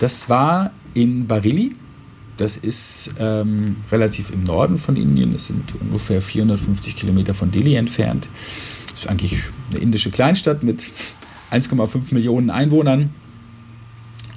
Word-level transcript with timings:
Das 0.00 0.30
war 0.30 0.70
in 0.94 1.26
Bareilly. 1.26 1.76
Das 2.38 2.56
ist 2.56 3.14
ähm, 3.18 3.76
relativ 3.92 4.30
im 4.30 4.44
Norden 4.44 4.78
von 4.78 4.96
Indien. 4.96 5.34
Es 5.34 5.48
sind 5.48 5.74
ungefähr 5.78 6.22
450 6.22 6.96
Kilometer 6.96 7.34
von 7.34 7.50
Delhi 7.50 7.76
entfernt. 7.76 8.30
Das 8.88 9.00
ist 9.00 9.08
eigentlich 9.10 9.38
eine 9.70 9.80
indische 9.80 10.10
Kleinstadt 10.10 10.62
mit 10.62 10.82
1,5 11.52 12.14
Millionen 12.14 12.48
Einwohnern. 12.48 13.14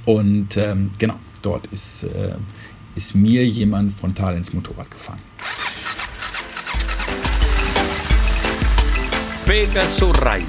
Und 0.03 0.57
ähm, 0.57 0.91
genau, 0.97 1.15
dort 1.41 1.67
ist, 1.67 2.03
äh, 2.03 2.35
ist 2.95 3.15
mir 3.15 3.47
jemand 3.47 3.93
frontal 3.93 4.35
ins 4.35 4.53
Motorrad 4.53 4.91
gefahren. 4.91 5.21
Pegasus 9.45 10.21
Reisen. 10.21 10.47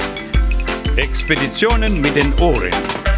Expeditionen 0.96 2.00
mit 2.00 2.16
den 2.16 2.34
Ohren. 2.40 3.13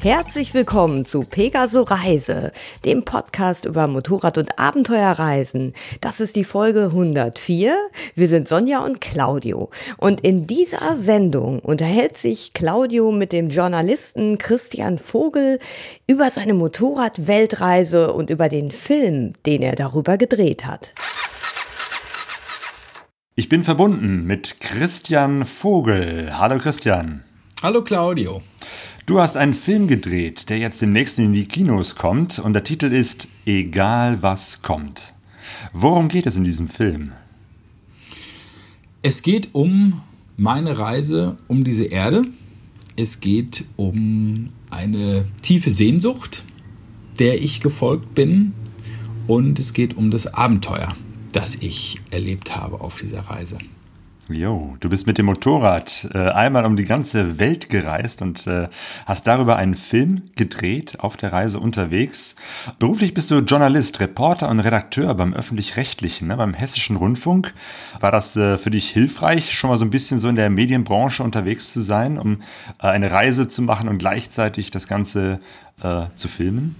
Herzlich 0.00 0.54
willkommen 0.54 1.04
zu 1.04 1.22
Pegaso 1.22 1.82
Reise, 1.82 2.52
dem 2.84 3.04
Podcast 3.04 3.64
über 3.64 3.88
Motorrad- 3.88 4.38
und 4.38 4.56
Abenteuerreisen. 4.56 5.74
Das 6.00 6.20
ist 6.20 6.36
die 6.36 6.44
Folge 6.44 6.84
104. 6.84 7.76
Wir 8.14 8.28
sind 8.28 8.46
Sonja 8.46 8.84
und 8.84 9.00
Claudio. 9.00 9.70
Und 9.96 10.20
in 10.20 10.46
dieser 10.46 10.96
Sendung 10.96 11.58
unterhält 11.58 12.16
sich 12.16 12.52
Claudio 12.52 13.10
mit 13.10 13.32
dem 13.32 13.50
Journalisten 13.50 14.38
Christian 14.38 14.98
Vogel 14.98 15.58
über 16.06 16.30
seine 16.30 16.54
Motorrad-Weltreise 16.54 18.12
und 18.12 18.30
über 18.30 18.48
den 18.48 18.70
Film, 18.70 19.32
den 19.46 19.62
er 19.62 19.74
darüber 19.74 20.16
gedreht 20.16 20.64
hat. 20.64 20.94
Ich 23.34 23.48
bin 23.48 23.64
verbunden 23.64 24.24
mit 24.24 24.60
Christian 24.60 25.44
Vogel. 25.44 26.38
Hallo 26.38 26.58
Christian. 26.58 27.24
Hallo 27.60 27.82
Claudio. 27.82 28.40
Du 29.04 29.18
hast 29.18 29.36
einen 29.36 29.52
Film 29.52 29.88
gedreht, 29.88 30.48
der 30.48 30.58
jetzt 30.58 30.80
demnächst 30.80 31.18
in 31.18 31.32
die 31.32 31.46
Kinos 31.46 31.96
kommt 31.96 32.38
und 32.38 32.52
der 32.52 32.62
Titel 32.62 32.86
ist 32.86 33.26
Egal 33.46 34.22
was 34.22 34.62
kommt. 34.62 35.12
Worum 35.72 36.06
geht 36.06 36.26
es 36.28 36.36
in 36.36 36.44
diesem 36.44 36.68
Film? 36.68 37.10
Es 39.02 39.22
geht 39.22 39.48
um 39.54 40.02
meine 40.36 40.78
Reise 40.78 41.36
um 41.48 41.64
diese 41.64 41.86
Erde. 41.86 42.26
Es 42.94 43.18
geht 43.18 43.64
um 43.74 44.50
eine 44.70 45.26
tiefe 45.42 45.72
Sehnsucht, 45.72 46.44
der 47.18 47.42
ich 47.42 47.60
gefolgt 47.60 48.14
bin. 48.14 48.52
Und 49.26 49.58
es 49.58 49.72
geht 49.72 49.96
um 49.96 50.12
das 50.12 50.32
Abenteuer, 50.32 50.94
das 51.32 51.56
ich 51.56 52.00
erlebt 52.12 52.54
habe 52.54 52.80
auf 52.80 53.00
dieser 53.00 53.22
Reise. 53.22 53.58
Jo, 54.30 54.76
du 54.80 54.90
bist 54.90 55.06
mit 55.06 55.16
dem 55.16 55.24
Motorrad 55.24 56.06
äh, 56.12 56.18
einmal 56.18 56.66
um 56.66 56.76
die 56.76 56.84
ganze 56.84 57.38
Welt 57.38 57.70
gereist 57.70 58.20
und 58.20 58.46
äh, 58.46 58.68
hast 59.06 59.26
darüber 59.26 59.56
einen 59.56 59.74
Film 59.74 60.24
gedreht, 60.36 61.00
auf 61.00 61.16
der 61.16 61.32
Reise 61.32 61.58
unterwegs. 61.58 62.36
Beruflich 62.78 63.14
bist 63.14 63.30
du 63.30 63.38
Journalist, 63.38 64.00
Reporter 64.00 64.50
und 64.50 64.60
Redakteur 64.60 65.14
beim 65.14 65.32
öffentlich-rechtlichen, 65.32 66.28
ne, 66.28 66.36
beim 66.36 66.52
hessischen 66.52 66.96
Rundfunk. 66.96 67.54
War 68.00 68.12
das 68.12 68.36
äh, 68.36 68.58
für 68.58 68.70
dich 68.70 68.90
hilfreich, 68.90 69.54
schon 69.54 69.70
mal 69.70 69.78
so 69.78 69.86
ein 69.86 69.90
bisschen 69.90 70.18
so 70.18 70.28
in 70.28 70.34
der 70.34 70.50
Medienbranche 70.50 71.22
unterwegs 71.22 71.72
zu 71.72 71.80
sein, 71.80 72.18
um 72.18 72.42
äh, 72.82 72.88
eine 72.88 73.10
Reise 73.10 73.48
zu 73.48 73.62
machen 73.62 73.88
und 73.88 73.96
gleichzeitig 73.96 74.70
das 74.70 74.86
Ganze 74.86 75.40
äh, 75.82 76.02
zu 76.16 76.28
filmen? 76.28 76.76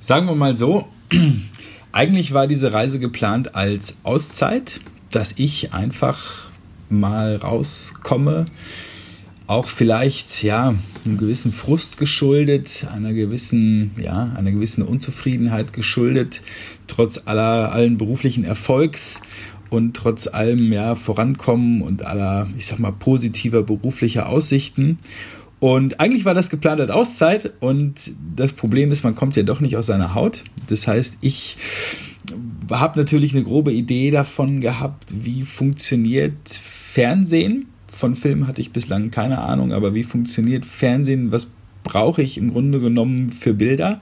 Sagen 0.00 0.26
wir 0.26 0.34
mal 0.34 0.56
so, 0.56 0.88
eigentlich 1.92 2.34
war 2.34 2.48
diese 2.48 2.72
Reise 2.72 2.98
geplant 2.98 3.54
als 3.54 3.98
Auszeit, 4.02 4.80
dass 5.12 5.38
ich 5.38 5.72
einfach 5.72 6.52
mal 6.88 7.36
rauskomme. 7.36 8.46
Auch 9.46 9.66
vielleicht, 9.66 10.42
ja, 10.42 10.74
einem 11.04 11.18
gewissen 11.18 11.52
Frust 11.52 11.98
geschuldet, 11.98 12.86
einer 12.94 13.12
gewissen, 13.12 13.90
ja, 14.00 14.32
einer 14.36 14.50
gewissen 14.50 14.82
Unzufriedenheit 14.82 15.74
geschuldet, 15.74 16.40
trotz 16.86 17.22
aller, 17.26 17.72
allen 17.72 17.98
beruflichen 17.98 18.44
Erfolgs 18.44 19.20
und 19.68 19.94
trotz 19.94 20.28
allem, 20.28 20.72
ja, 20.72 20.94
Vorankommen 20.94 21.82
und 21.82 22.04
aller, 22.04 22.48
ich 22.56 22.66
sag 22.66 22.78
mal, 22.78 22.92
positiver 22.92 23.62
beruflicher 23.62 24.28
Aussichten. 24.28 24.98
Und 25.60 26.00
eigentlich 26.00 26.24
war 26.24 26.34
das 26.34 26.50
geplant 26.50 26.80
als 26.80 26.90
Auszeit 26.90 27.54
und 27.60 28.12
das 28.36 28.52
Problem 28.52 28.90
ist, 28.90 29.02
man 29.02 29.14
kommt 29.14 29.36
ja 29.36 29.42
doch 29.42 29.60
nicht 29.60 29.76
aus 29.76 29.86
seiner 29.86 30.14
Haut. 30.14 30.44
Das 30.68 30.86
heißt, 30.86 31.18
ich 31.20 31.56
habe 32.70 32.98
natürlich 32.98 33.34
eine 33.34 33.44
grobe 33.44 33.72
Idee 33.72 34.10
davon 34.10 34.60
gehabt, 34.60 35.06
wie 35.10 35.42
funktioniert 35.42 36.48
Fernsehen. 36.94 37.66
Von 37.88 38.14
Filmen 38.14 38.46
hatte 38.46 38.60
ich 38.60 38.70
bislang 38.70 39.10
keine 39.10 39.40
Ahnung, 39.40 39.72
aber 39.72 39.94
wie 39.94 40.04
funktioniert 40.04 40.64
Fernsehen? 40.64 41.32
Was 41.32 41.48
brauche 41.82 42.22
ich 42.22 42.38
im 42.38 42.52
Grunde 42.52 42.78
genommen 42.78 43.32
für 43.32 43.52
Bilder? 43.52 44.00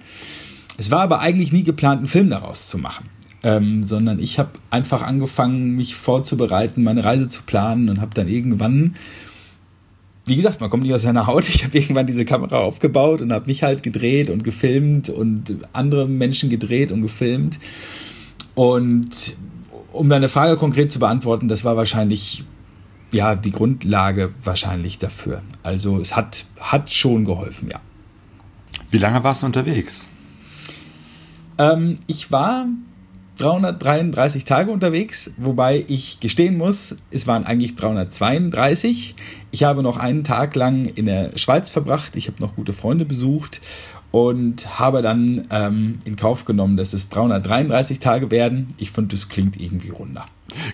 Es 0.76 0.90
war 0.90 1.00
aber 1.00 1.20
eigentlich 1.20 1.54
nie 1.54 1.62
geplant, 1.62 2.00
einen 2.00 2.06
Film 2.06 2.28
daraus 2.28 2.68
zu 2.68 2.76
machen. 2.76 3.06
Ähm, 3.44 3.82
sondern 3.82 4.18
ich 4.18 4.38
habe 4.38 4.50
einfach 4.68 5.00
angefangen, 5.00 5.74
mich 5.74 5.94
vorzubereiten, 5.94 6.82
meine 6.82 7.02
Reise 7.02 7.28
zu 7.28 7.44
planen 7.44 7.88
und 7.88 8.02
habe 8.02 8.12
dann 8.12 8.28
irgendwann, 8.28 8.94
wie 10.26 10.36
gesagt, 10.36 10.60
man 10.60 10.68
kommt 10.68 10.82
nicht 10.82 10.92
aus 10.92 11.02
seiner 11.02 11.26
Haut, 11.26 11.48
ich 11.48 11.64
habe 11.64 11.78
irgendwann 11.78 12.06
diese 12.06 12.26
Kamera 12.26 12.58
aufgebaut 12.58 13.22
und 13.22 13.32
habe 13.32 13.46
mich 13.46 13.62
halt 13.62 13.82
gedreht 13.82 14.28
und 14.28 14.44
gefilmt 14.44 15.08
und 15.08 15.56
andere 15.72 16.06
Menschen 16.06 16.50
gedreht 16.50 16.92
und 16.92 17.00
gefilmt. 17.00 17.58
Und 18.54 19.34
um 19.92 20.10
deine 20.10 20.28
Frage 20.28 20.58
konkret 20.58 20.92
zu 20.92 20.98
beantworten, 20.98 21.48
das 21.48 21.64
war 21.64 21.74
wahrscheinlich 21.76 22.44
ja 23.12 23.34
die 23.34 23.50
Grundlage 23.50 24.32
wahrscheinlich 24.42 24.98
dafür. 24.98 25.42
Also 25.62 25.98
es 25.98 26.16
hat, 26.16 26.46
hat 26.60 26.92
schon 26.92 27.24
geholfen, 27.24 27.68
ja. 27.70 27.80
Wie 28.90 28.98
lange 28.98 29.22
warst 29.24 29.42
du 29.42 29.46
unterwegs? 29.46 30.08
Ähm, 31.58 31.98
ich 32.06 32.30
war 32.30 32.66
333 33.38 34.44
Tage 34.44 34.70
unterwegs, 34.70 35.32
wobei 35.36 35.84
ich 35.88 36.20
gestehen 36.20 36.56
muss, 36.58 36.96
es 37.10 37.26
waren 37.26 37.44
eigentlich 37.44 37.76
332. 37.76 39.14
Ich 39.50 39.64
habe 39.64 39.82
noch 39.82 39.96
einen 39.96 40.24
Tag 40.24 40.54
lang 40.54 40.84
in 40.84 41.06
der 41.06 41.36
Schweiz 41.38 41.70
verbracht. 41.70 42.16
Ich 42.16 42.28
habe 42.28 42.40
noch 42.40 42.54
gute 42.54 42.72
Freunde 42.72 43.04
besucht 43.04 43.60
und 44.10 44.78
habe 44.78 45.02
dann 45.02 45.46
ähm, 45.50 45.98
in 46.04 46.16
Kauf 46.16 46.44
genommen, 46.44 46.76
dass 46.76 46.92
es 46.92 47.08
333 47.08 47.98
Tage 47.98 48.30
werden. 48.30 48.68
Ich 48.76 48.90
finde, 48.90 49.16
das 49.16 49.28
klingt 49.28 49.58
irgendwie 49.58 49.88
runder. 49.88 50.26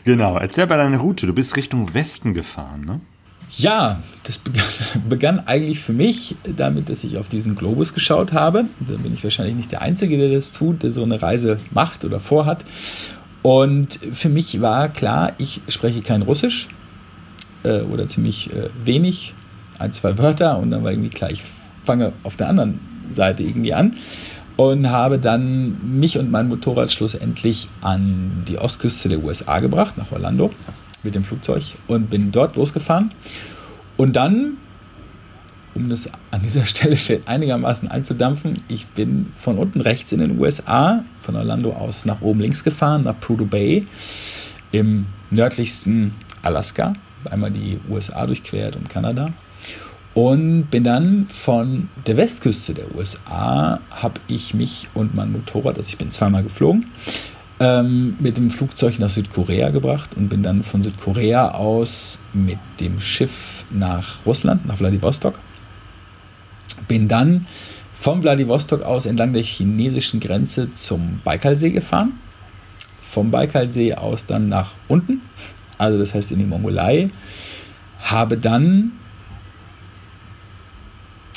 Genau, 0.05 0.37
erzähl 0.37 0.66
bei 0.66 0.77
deiner 0.77 0.99
Route. 0.99 1.27
Du 1.27 1.33
bist 1.33 1.56
Richtung 1.56 1.94
Westen 1.94 2.34
gefahren, 2.34 2.84
ne? 2.84 3.00
Ja, 3.50 4.03
das 4.25 4.39
begann, 4.39 4.65
begann, 5.09 5.41
eigentlich 5.47 5.81
für 5.81 5.93
mich 5.93 6.37
damit, 6.44 6.91
dass 6.91 7.03
ich 7.05 7.16
auf 7.16 7.28
diesen 7.28 7.56
Globus 7.56 7.94
geschaut 7.94 8.33
habe. 8.33 8.67
Da 8.81 8.97
bin 8.97 9.15
ich 9.15 9.25
wahrscheinlich 9.25 9.56
nicht 9.56 9.72
der 9.72 9.83
Einzige, 9.83 10.19
der 10.19 10.31
das 10.31 10.53
tut, 10.53 10.83
der 10.83 10.91
so 10.91 11.03
eine 11.03 11.21
Reise 11.22 11.59
macht 11.71 12.05
oder 12.05 12.21
vorhat. 12.21 12.65
Und 13.43 13.99
für 14.12 14.28
mich 14.28 14.61
war 14.61 14.88
klar, 14.88 15.33
ich 15.38 15.62
spreche 15.69 16.03
kein 16.03 16.22
Russisch 16.22 16.69
äh, 17.62 17.81
oder 17.81 18.06
ziemlich 18.06 18.53
äh, 18.53 18.69
wenig, 18.84 19.34
ein, 19.78 19.93
zwei 19.93 20.19
Wörter. 20.19 20.59
Und 20.59 20.71
dann 20.71 20.84
war 20.84 20.91
irgendwie 20.91 21.11
klar, 21.11 21.31
ich 21.31 21.43
fange 21.83 22.12
auf 22.25 22.37
der 22.37 22.49
anderen 22.49 22.81
Seite 23.09 23.43
irgendwie 23.43 23.72
an 23.72 23.94
und 24.58 24.91
habe 24.91 25.20
dann 25.20 26.00
mich 26.00 26.19
und 26.19 26.32
mein 26.32 26.48
Motorrad 26.48 26.91
schlussendlich 26.92 27.69
an 27.80 28.42
die 28.48 28.58
Ostküste 28.58 29.08
der 29.08 29.22
USA 29.22 29.60
gebracht, 29.60 29.96
nach 29.96 30.10
Orlando 30.10 30.50
mit 31.04 31.14
dem 31.14 31.22
Flugzeug 31.22 31.62
und 31.86 32.10
bin 32.10 32.32
dort 32.32 32.56
losgefahren. 32.56 33.12
Und 33.96 34.16
dann, 34.16 34.56
um 35.76 35.88
das 35.88 36.10
an 36.32 36.42
dieser 36.42 36.64
Stelle 36.66 36.98
einigermaßen 37.24 37.88
einzudampfen, 37.88 38.54
ich 38.66 38.88
bin 38.88 39.26
von 39.32 39.58
unten 39.58 39.80
rechts 39.80 40.10
in 40.10 40.19
den 40.19 40.41
USA, 40.41 41.04
von 41.20 41.36
Orlando 41.36 41.72
aus 41.72 42.04
nach 42.04 42.20
oben 42.20 42.40
links 42.40 42.64
gefahren, 42.64 43.04
nach 43.04 43.20
Prudhoe 43.20 43.46
Bay 43.46 43.86
im 44.72 45.06
nördlichsten 45.30 46.16
Alaska, 46.42 46.94
einmal 47.31 47.52
die 47.52 47.78
USA 47.88 48.26
durchquert 48.26 48.75
und 48.75 48.88
Kanada. 48.90 49.32
Und 50.19 50.65
bin 50.73 50.82
dann 50.82 51.29
von 51.29 51.91
der 52.09 52.17
Westküste 52.17 52.75
der 52.75 52.93
USA, 52.97 53.79
habe 53.88 54.20
ich 54.26 54.53
mich 54.53 54.88
und 54.93 55.15
mein 55.15 55.31
Motorrad, 55.31 55.76
also 55.76 55.88
ich 55.88 55.97
bin 55.97 56.11
zweimal 56.11 56.43
geflogen, 56.43 56.87
ähm, 57.61 58.17
mit 58.19 58.37
dem 58.37 58.50
Flugzeug 58.50 58.99
nach 58.99 59.11
Südkorea 59.11 59.70
gebracht 59.70 60.17
und 60.17 60.29
bin 60.29 60.43
dann 60.43 60.65
von 60.65 60.82
Südkorea 60.82 61.53
aus 61.53 62.19
mit 62.32 62.59
dem 62.81 62.99
Schiff 62.99 63.65
nach 63.70 64.26
Russland, 64.26 64.67
nach 64.67 64.79
Vladivostok. 64.79 65.38
Bin 66.88 67.06
dann 67.06 67.47
von 67.94 68.21
Vladivostok 68.21 68.82
aus 68.82 69.06
entlang 69.06 69.32
der 69.32 69.44
chinesischen 69.44 70.19
Grenze 70.19 70.73
zum 70.73 71.21
Baikalsee 71.23 71.71
gefahren. 71.71 72.14
Vom 73.00 73.31
Baikalsee 73.31 73.94
aus 73.94 74.26
dann 74.26 74.49
nach 74.49 74.73
unten, 74.88 75.21
also 75.79 75.97
das 75.97 76.12
heißt 76.12 76.32
in 76.32 76.41
die 76.41 76.44
Mongolei. 76.44 77.09
Habe 78.00 78.37
dann 78.37 78.94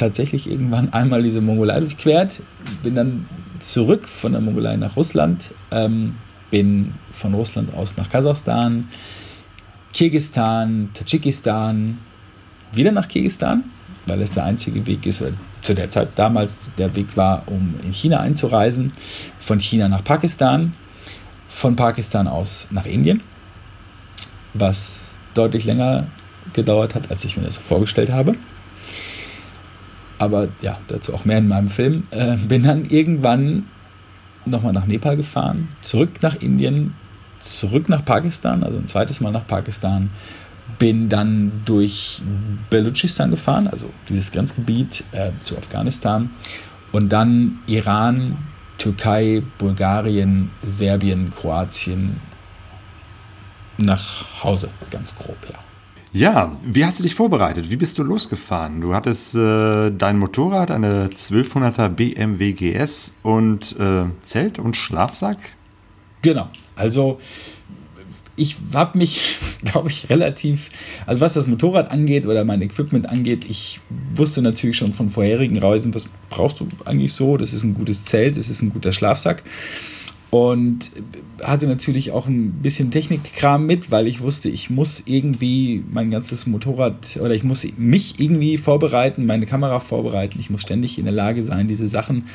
tatsächlich 0.02 0.50
irgendwann 0.50 0.92
einmal 0.94 1.22
diese 1.22 1.42
Mongolei 1.42 1.80
durchquert, 1.80 2.42
bin 2.82 2.96
dann 2.96 3.28
zurück 3.60 4.08
von 4.08 4.32
der 4.32 4.42
Mongolei 4.42 4.76
nach 4.76 4.98
Russland, 4.98 5.52
ähm, 5.70 6.16
bin 6.50 6.96
von 7.12 7.36
Russland 7.36 7.74
aus 7.76 7.96
nach 7.98 8.10
Kasachstan, 8.10 8.88
Kirgistan, 9.94 10.90
Tadschikistan, 10.94 12.00
wieder 12.74 12.92
nach 12.92 13.08
Kirgistan, 13.08 13.66
weil 14.08 14.22
es 14.22 14.32
der 14.32 14.46
einzige 14.46 14.86
Weg 14.88 15.06
ist, 15.06 15.22
oder 15.22 15.34
zu 15.62 15.76
der 15.76 15.92
Zeit 15.92 16.10
damals 16.16 16.58
der 16.80 16.96
Weg 16.96 17.16
war, 17.16 17.44
um 17.46 17.76
in 17.84 17.94
China 17.94 18.22
einzureisen, 18.22 18.92
von 19.38 19.60
China 19.60 19.88
nach 19.88 20.04
Pakistan, 20.04 20.74
von 21.48 21.76
Pakistan 21.76 22.28
aus 22.28 22.70
nach 22.72 22.88
Indien, 22.88 23.22
was 24.56 25.20
deutlich 25.36 25.66
länger 25.66 26.08
gedauert 26.54 26.96
hat, 26.96 27.12
als 27.12 27.24
ich 27.24 27.38
mir 27.38 27.44
das 27.44 27.56
so 27.56 27.62
vorgestellt 27.62 28.12
habe. 28.12 28.36
Aber 30.22 30.50
ja, 30.62 30.78
dazu 30.88 31.16
auch 31.16 31.26
mehr 31.26 31.40
in 31.40 31.48
meinem 31.48 31.68
Film. 31.68 32.04
Äh, 32.12 32.38
bin 32.38 32.62
dann 32.62 32.86
irgendwann 32.86 33.66
nochmal 34.46 34.72
nach 34.72 34.86
Nepal 34.86 35.18
gefahren, 35.18 35.68
zurück 35.82 36.22
nach 36.22 36.36
Indien, 36.36 36.94
zurück 37.40 37.90
nach 37.90 38.06
Pakistan, 38.06 38.64
also 38.64 38.78
ein 38.78 38.86
zweites 38.86 39.20
Mal 39.20 39.32
nach 39.32 39.48
Pakistan. 39.48 40.12
Bin 40.78 41.10
dann 41.10 41.64
durch 41.66 42.22
Belutschistan 42.70 43.32
gefahren, 43.32 43.68
also 43.68 43.90
dieses 44.10 44.32
Grenzgebiet 44.32 45.04
äh, 45.12 45.32
zu 45.44 45.58
Afghanistan. 45.58 46.30
Und 46.92 47.10
dann 47.10 47.58
Iran, 47.66 48.38
Türkei, 48.78 49.42
Bulgarien, 49.58 50.52
Serbien, 50.64 51.32
Kroatien 51.32 52.18
nach 53.80 54.44
Hause, 54.44 54.70
ganz 54.92 55.16
grob, 55.16 55.38
ja. 55.52 55.58
Ja, 56.14 56.58
wie 56.66 56.84
hast 56.84 57.00
du 57.00 57.04
dich 57.04 57.16
vorbereitet? 57.16 57.72
Wie 57.72 57.78
bist 57.78 57.98
du 57.98 58.04
losgefahren? 58.04 58.82
Du 58.82 58.94
hattest 58.94 59.34
äh, 59.34 59.92
dein 59.92 60.20
Motorrad, 60.20 60.70
eine 60.70 61.08
1200er 61.08 61.88
BMW 61.88 62.52
GS 62.52 63.14
und 63.24 63.78
äh, 63.80 64.06
Zelt 64.22 64.60
und 64.60 64.76
Schlafsack? 64.76 65.38
Genau, 66.22 66.50
also 66.76 67.18
ich 68.36 68.58
habe 68.74 68.98
mich, 68.98 69.38
glaube 69.64 69.90
ich, 69.90 70.10
relativ, 70.10 70.70
also 71.06 71.22
was 71.22 71.34
das 71.34 71.48
Motorrad 71.48 71.92
angeht 71.92 72.26
oder 72.26 72.44
mein 72.44 72.62
Equipment 72.62 73.08
angeht, 73.08 73.46
ich 73.50 73.80
wusste 74.14 74.42
natürlich 74.42 74.76
schon 74.76 74.92
von 74.92 75.08
vorherigen 75.08 75.58
Reisen, 75.60 75.96
was 75.96 76.08
brauchst 76.30 76.60
du 76.60 76.68
eigentlich 76.84 77.14
so? 77.14 77.38
Das 77.38 77.54
ist 77.54 77.64
ein 77.64 77.74
gutes 77.74 78.04
Zelt, 78.04 78.36
das 78.36 78.50
ist 78.50 78.62
ein 78.62 78.70
guter 78.70 78.92
Schlafsack 78.92 79.44
und 80.32 80.92
hatte 81.44 81.68
natürlich 81.68 82.12
auch 82.12 82.26
ein 82.26 82.54
bisschen 82.62 82.90
Technikkram 82.90 83.66
mit, 83.66 83.92
weil 83.92 84.08
ich 84.08 84.22
wusste, 84.22 84.48
ich 84.48 84.70
muss 84.70 85.04
irgendwie 85.06 85.84
mein 85.92 86.10
ganzes 86.10 86.48
Motorrad 86.48 87.20
oder 87.22 87.36
ich 87.36 87.44
muss 87.44 87.68
mich 87.78 88.20
irgendwie 88.20 88.58
vorbereiten, 88.58 89.26
meine 89.26 89.46
Kamera 89.46 89.82
vorbereiten. 89.82 90.40
Ich 90.40 90.50
muss 90.50 90.62
ständig 90.62 90.98
in 90.98 91.04
der 91.04 91.14
Lage 91.14 91.44
sein, 91.44 91.68
diese 91.68 91.90
Sachen 91.90 92.28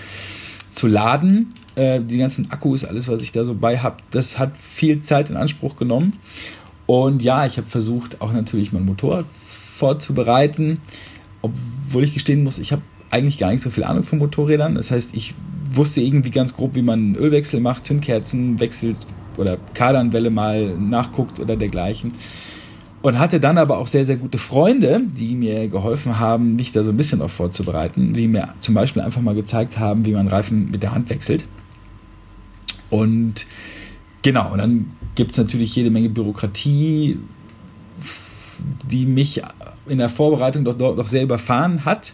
zu 0.71 0.89
laden. 0.89 1.55
Äh, 1.75 2.03
die 2.03 2.19
ganzen 2.19 2.51
Akkus, 2.51 2.85
alles, 2.85 3.09
was 3.09 3.23
ich 3.23 3.33
da 3.33 3.47
so 3.47 3.55
bei 3.55 3.79
habe, 3.79 3.97
das 4.11 4.39
hat 4.39 4.59
viel 4.59 5.03
Zeit 5.03 5.31
in 5.31 5.37
Anspruch 5.39 5.77
genommen. 5.77 6.19
Und 6.85 7.23
ja, 7.23 7.47
ich 7.47 7.57
habe 7.57 7.67
versucht, 7.67 8.21
auch 8.21 8.33
natürlich 8.35 8.73
mein 8.73 8.85
Motorrad 8.85 9.25
vorzubereiten, 9.27 10.81
obwohl 11.41 12.05
ich 12.05 12.13
gestehen 12.13 12.45
muss, 12.45 12.59
ich 12.59 12.73
habe 12.73 12.83
eigentlich 13.11 13.39
gar 13.39 13.51
nicht 13.51 13.63
so 13.63 13.71
viel 13.71 13.85
Ahnung 13.85 14.03
von 14.03 14.19
Motorrädern. 14.19 14.75
Das 14.75 14.91
heißt, 14.91 15.15
ich 15.15 15.35
wusste 15.71 16.01
irgendwie 16.01 16.31
ganz 16.31 16.55
grob, 16.55 16.75
wie 16.75 16.83
man 16.83 17.15
Ölwechsel 17.15 17.61
macht, 17.61 17.87
Zündkerzen 17.87 18.61
wechselt 18.61 18.99
oder 19.37 19.59
Kardanwelle 19.75 20.31
mal 20.31 20.77
nachguckt 20.79 21.41
oder 21.41 21.57
dergleichen. 21.57 22.13
Und 23.03 23.19
hatte 23.19 23.39
dann 23.39 23.59
aber 23.59 23.79
auch 23.79 23.87
sehr, 23.87 24.05
sehr 24.05 24.17
gute 24.17 24.39
Freunde, 24.39 25.03
die 25.07 25.37
mir 25.37 25.69
geholfen 25.69 26.19
haben, 26.19 26.57
mich 26.57 26.73
da 26.73 26.83
so 26.83 26.91
ein 26.91 26.97
bisschen 26.97 27.23
auf 27.23 27.31
vorzubereiten, 27.31 28.13
die 28.15 28.27
mir 28.27 28.55
zum 28.59 28.75
Beispiel 28.75 29.03
einfach 29.03 29.21
mal 29.21 29.35
gezeigt 29.35 29.79
haben, 29.79 30.05
wie 30.05 30.13
man 30.13 30.27
Reifen 30.27 30.71
mit 30.71 30.83
der 30.83 30.93
Hand 30.93 31.11
wechselt. 31.11 31.45
Und 32.91 33.47
genau, 34.23 34.53
und 34.53 34.59
dann 34.59 34.91
gibt 35.15 35.33
es 35.33 35.39
natürlich 35.39 35.77
jede 35.77 35.91
Menge 35.91 36.09
Bürokratie, 36.09 37.19
die 38.91 39.07
mich 39.07 39.43
in 39.87 39.99
der 39.99 40.09
Vorbereitung 40.09 40.65
doch, 40.65 40.75
doch 40.75 41.07
sehr 41.07 41.23
überfahren 41.23 41.85
hat 41.85 42.13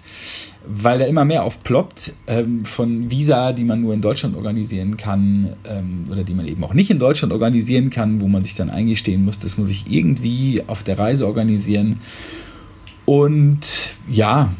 weil 0.67 0.99
da 0.99 1.07
immer 1.07 1.25
mehr 1.25 1.45
aufploppt 1.45 2.13
ähm, 2.27 2.65
von 2.65 3.11
Visa, 3.11 3.53
die 3.53 3.65
man 3.65 3.81
nur 3.81 3.95
in 3.95 4.01
Deutschland 4.01 4.37
organisieren 4.37 4.97
kann 4.97 5.57
ähm, 5.65 6.05
oder 6.11 6.25
die 6.25 6.35
man 6.35 6.47
eben 6.47 6.63
auch 6.65 6.75
nicht 6.75 6.91
in 6.91 6.99
Deutschland 6.99 7.33
organisieren 7.33 7.91
kann, 7.91 8.21
wo 8.21 8.29
man 8.29 8.45
sich 8.45 8.55
dann 8.55 8.71
eingestehen 8.71 9.25
muss, 9.25 9.39
das 9.39 9.59
muss 9.59 9.69
ich 9.69 9.91
irgendwie 9.91 10.63
auf 10.67 10.83
der 10.83 10.99
Reise 10.99 11.27
organisieren. 11.27 12.01
Und 13.05 13.97
ja, 14.09 14.53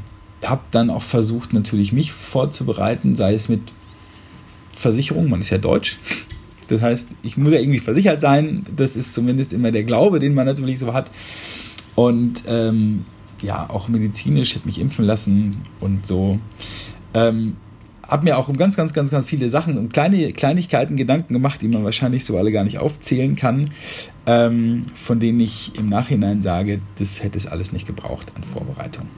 habe 0.45 0.63
dann 0.71 0.91
auch 0.91 1.03
versucht, 1.03 1.53
natürlich 1.53 1.93
mich 1.93 2.13
vorzubereiten, 2.13 3.15
sei 3.15 3.35
es 3.35 3.49
mit 3.49 3.61
Versicherung, 4.75 5.29
man 5.29 5.41
ist 5.41 5.51
ja 5.51 5.59
deutsch. 5.59 5.99
Das 6.69 6.81
heißt, 6.81 7.11
ich 7.23 7.37
muss 7.37 7.53
ja 7.53 7.59
irgendwie 7.59 7.81
versichert 7.81 8.23
sein. 8.23 8.65
Das 8.75 8.97
ist 8.97 9.13
zumindest 9.13 9.53
immer 9.53 9.73
der 9.73 9.83
Glaube, 9.83 10.21
den 10.21 10.33
man 10.33 10.47
natürlich 10.47 10.79
so 10.79 10.95
hat. 10.95 11.11
Und 11.97 12.45
ähm, 12.47 13.05
ja, 13.43 13.69
auch 13.69 13.89
medizinisch, 13.89 14.55
habe 14.55 14.67
mich 14.67 14.81
impfen 14.81 15.05
lassen 15.05 15.57
und 15.81 16.07
so. 16.07 16.39
Ähm, 17.15 17.57
habe 18.07 18.25
mir 18.25 18.37
auch 18.37 18.49
um 18.49 18.57
ganz, 18.57 18.77
ganz, 18.77 18.93
ganz, 18.93 19.11
ganz 19.11 19.27
viele 19.27 19.49
Sachen, 19.49 19.79
um 19.79 19.89
kleine 19.89 20.33
Kleinigkeiten 20.33 20.97
Gedanken 20.97 21.33
gemacht, 21.33 21.63
die 21.63 21.69
man 21.69 21.85
wahrscheinlich 21.85 22.25
so 22.25 22.37
alle 22.37 22.53
gar 22.53 22.65
nicht 22.65 22.79
aufzählen 22.79 23.37
kann, 23.37 23.71
ähm, 24.27 24.83
von 24.95 25.19
denen 25.19 25.41
ich 25.41 25.79
im 25.79 25.89
Nachhinein 25.89 26.43
sage, 26.43 26.81
das 26.99 27.23
hätte 27.23 27.39
es 27.39 27.47
alles 27.47 27.73
nicht 27.73 27.87
gebraucht 27.87 28.33
an 28.37 28.45
Vorbereitung. 28.45 29.09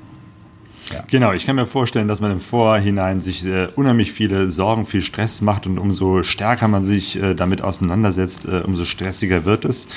Ja. 0.93 1.05
Genau, 1.11 1.33
ich 1.33 1.47
kann 1.47 1.57
mir 1.57 1.67
vorstellen, 1.67 2.09
dass 2.09 2.21
man 2.21 2.31
im 2.31 2.41
Vorhinein 2.41 3.21
sich 3.21 3.45
äh, 3.45 3.69
unheimlich 3.75 4.13
viele 4.13 4.49
Sorgen, 4.49 4.85
viel 4.85 5.03
Stress 5.03 5.41
macht 5.41 5.67
und 5.67 5.79
umso 5.79 6.23
stärker 6.23 6.69
man 6.69 6.85
sich 6.85 7.17
äh, 7.17 7.35
damit 7.35 7.63
auseinandersetzt, 7.63 8.47
äh, 8.47 8.63
umso 8.65 8.85
stressiger 8.85 9.45
wird 9.45 9.65
es. 9.65 9.89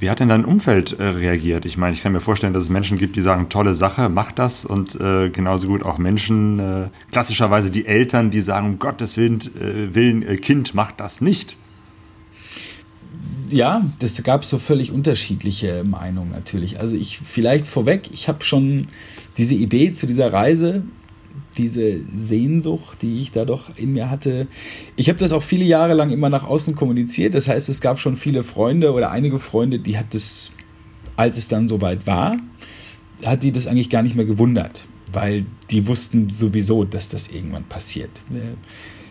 Wie 0.00 0.10
hat 0.10 0.20
denn 0.20 0.28
dein 0.28 0.44
Umfeld 0.44 0.98
äh, 0.98 1.04
reagiert? 1.04 1.64
Ich 1.64 1.76
meine, 1.76 1.94
ich 1.94 2.02
kann 2.02 2.12
mir 2.12 2.20
vorstellen, 2.20 2.52
dass 2.52 2.64
es 2.64 2.70
Menschen 2.70 2.98
gibt, 2.98 3.16
die 3.16 3.22
sagen, 3.22 3.48
tolle 3.48 3.74
Sache, 3.74 4.08
mach 4.08 4.32
das 4.32 4.64
und 4.64 5.00
äh, 5.00 5.30
genauso 5.30 5.68
gut 5.68 5.84
auch 5.84 5.98
Menschen, 5.98 6.58
äh, 6.58 6.88
klassischerweise 7.12 7.70
die 7.70 7.86
Eltern, 7.86 8.30
die 8.30 8.42
sagen, 8.42 8.66
um 8.66 8.78
Gottes 8.78 9.16
Willen, 9.16 9.40
Willen 9.94 10.40
Kind, 10.40 10.74
mach 10.74 10.90
das 10.92 11.20
nicht 11.20 11.56
ja, 13.52 13.84
das 13.98 14.22
gab 14.22 14.44
so 14.44 14.58
völlig 14.58 14.92
unterschiedliche 14.92 15.84
Meinungen 15.84 16.30
natürlich. 16.30 16.80
Also 16.80 16.96
ich 16.96 17.18
vielleicht 17.18 17.66
vorweg, 17.66 18.10
ich 18.12 18.28
habe 18.28 18.44
schon 18.44 18.86
diese 19.36 19.54
Idee 19.54 19.92
zu 19.92 20.06
dieser 20.06 20.32
Reise, 20.32 20.82
diese 21.56 22.00
Sehnsucht, 22.04 23.02
die 23.02 23.20
ich 23.20 23.30
da 23.30 23.44
doch 23.44 23.76
in 23.76 23.92
mir 23.92 24.10
hatte. 24.10 24.46
Ich 24.96 25.08
habe 25.08 25.18
das 25.18 25.32
auch 25.32 25.42
viele 25.42 25.64
Jahre 25.64 25.94
lang 25.94 26.10
immer 26.10 26.30
nach 26.30 26.44
außen 26.44 26.74
kommuniziert. 26.74 27.34
Das 27.34 27.48
heißt, 27.48 27.68
es 27.68 27.80
gab 27.80 28.00
schon 28.00 28.16
viele 28.16 28.42
Freunde 28.42 28.92
oder 28.92 29.10
einige 29.10 29.38
Freunde, 29.38 29.78
die 29.78 29.98
hat 29.98 30.14
das, 30.14 30.52
als 31.16 31.36
es 31.36 31.48
dann 31.48 31.68
soweit 31.68 32.06
war, 32.06 32.36
hat 33.24 33.42
die 33.42 33.52
das 33.52 33.66
eigentlich 33.66 33.90
gar 33.90 34.02
nicht 34.02 34.16
mehr 34.16 34.24
gewundert, 34.24 34.86
weil 35.12 35.46
die 35.70 35.86
wussten 35.86 36.30
sowieso, 36.30 36.84
dass 36.84 37.08
das 37.08 37.28
irgendwann 37.28 37.64
passiert 37.64 38.22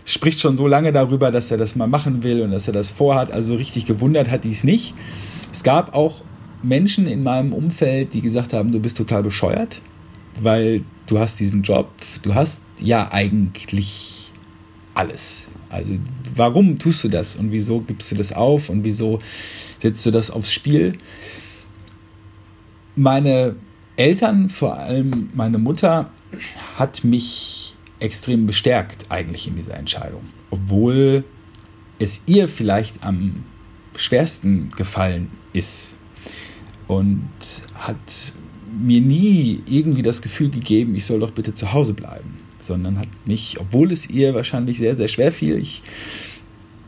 spricht 0.05 0.39
schon 0.39 0.57
so 0.57 0.67
lange 0.67 0.91
darüber, 0.91 1.31
dass 1.31 1.51
er 1.51 1.57
das 1.57 1.75
mal 1.75 1.87
machen 1.87 2.23
will 2.23 2.41
und 2.41 2.51
dass 2.51 2.67
er 2.67 2.73
das 2.73 2.89
vorhat. 2.91 3.31
Also 3.31 3.55
richtig 3.55 3.85
gewundert 3.85 4.29
hat 4.29 4.43
die 4.43 4.49
es 4.49 4.63
nicht. 4.63 4.93
Es 5.51 5.63
gab 5.63 5.93
auch 5.95 6.23
Menschen 6.63 7.07
in 7.07 7.23
meinem 7.23 7.53
Umfeld, 7.53 8.13
die 8.13 8.21
gesagt 8.21 8.53
haben, 8.53 8.71
du 8.71 8.79
bist 8.79 8.97
total 8.97 9.23
bescheuert, 9.23 9.81
weil 10.39 10.83
du 11.07 11.19
hast 11.19 11.39
diesen 11.39 11.63
Job, 11.63 11.89
du 12.21 12.35
hast 12.35 12.61
ja 12.79 13.11
eigentlich 13.11 14.31
alles. 14.93 15.49
Also 15.69 15.97
warum 16.35 16.77
tust 16.79 17.03
du 17.03 17.09
das 17.09 17.35
und 17.35 17.51
wieso 17.51 17.81
gibst 17.81 18.11
du 18.11 18.15
das 18.15 18.33
auf 18.33 18.69
und 18.69 18.83
wieso 18.83 19.19
setzt 19.79 20.05
du 20.05 20.11
das 20.11 20.29
aufs 20.29 20.51
Spiel? 20.51 20.97
Meine 22.95 23.55
Eltern, 23.95 24.49
vor 24.49 24.77
allem 24.77 25.29
meine 25.33 25.57
Mutter, 25.57 26.11
hat 26.75 27.03
mich 27.03 27.70
extrem 28.01 28.45
bestärkt 28.45 29.05
eigentlich 29.09 29.47
in 29.47 29.55
dieser 29.55 29.77
Entscheidung. 29.77 30.21
Obwohl 30.49 31.23
es 31.99 32.23
ihr 32.25 32.47
vielleicht 32.47 33.03
am 33.03 33.43
schwersten 33.95 34.69
gefallen 34.69 35.29
ist 35.53 35.97
und 36.87 37.29
hat 37.75 38.33
mir 38.71 39.01
nie 39.01 39.61
irgendwie 39.67 40.01
das 40.01 40.21
Gefühl 40.21 40.49
gegeben, 40.49 40.95
ich 40.95 41.05
soll 41.05 41.19
doch 41.19 41.31
bitte 41.31 41.53
zu 41.53 41.73
Hause 41.73 41.93
bleiben, 41.93 42.39
sondern 42.59 42.99
hat 42.99 43.09
mich, 43.25 43.59
obwohl 43.59 43.91
es 43.91 44.09
ihr 44.09 44.33
wahrscheinlich 44.33 44.77
sehr, 44.77 44.95
sehr 44.95 45.07
schwer 45.07 45.31
fiel, 45.31 45.57
ich 45.57 45.83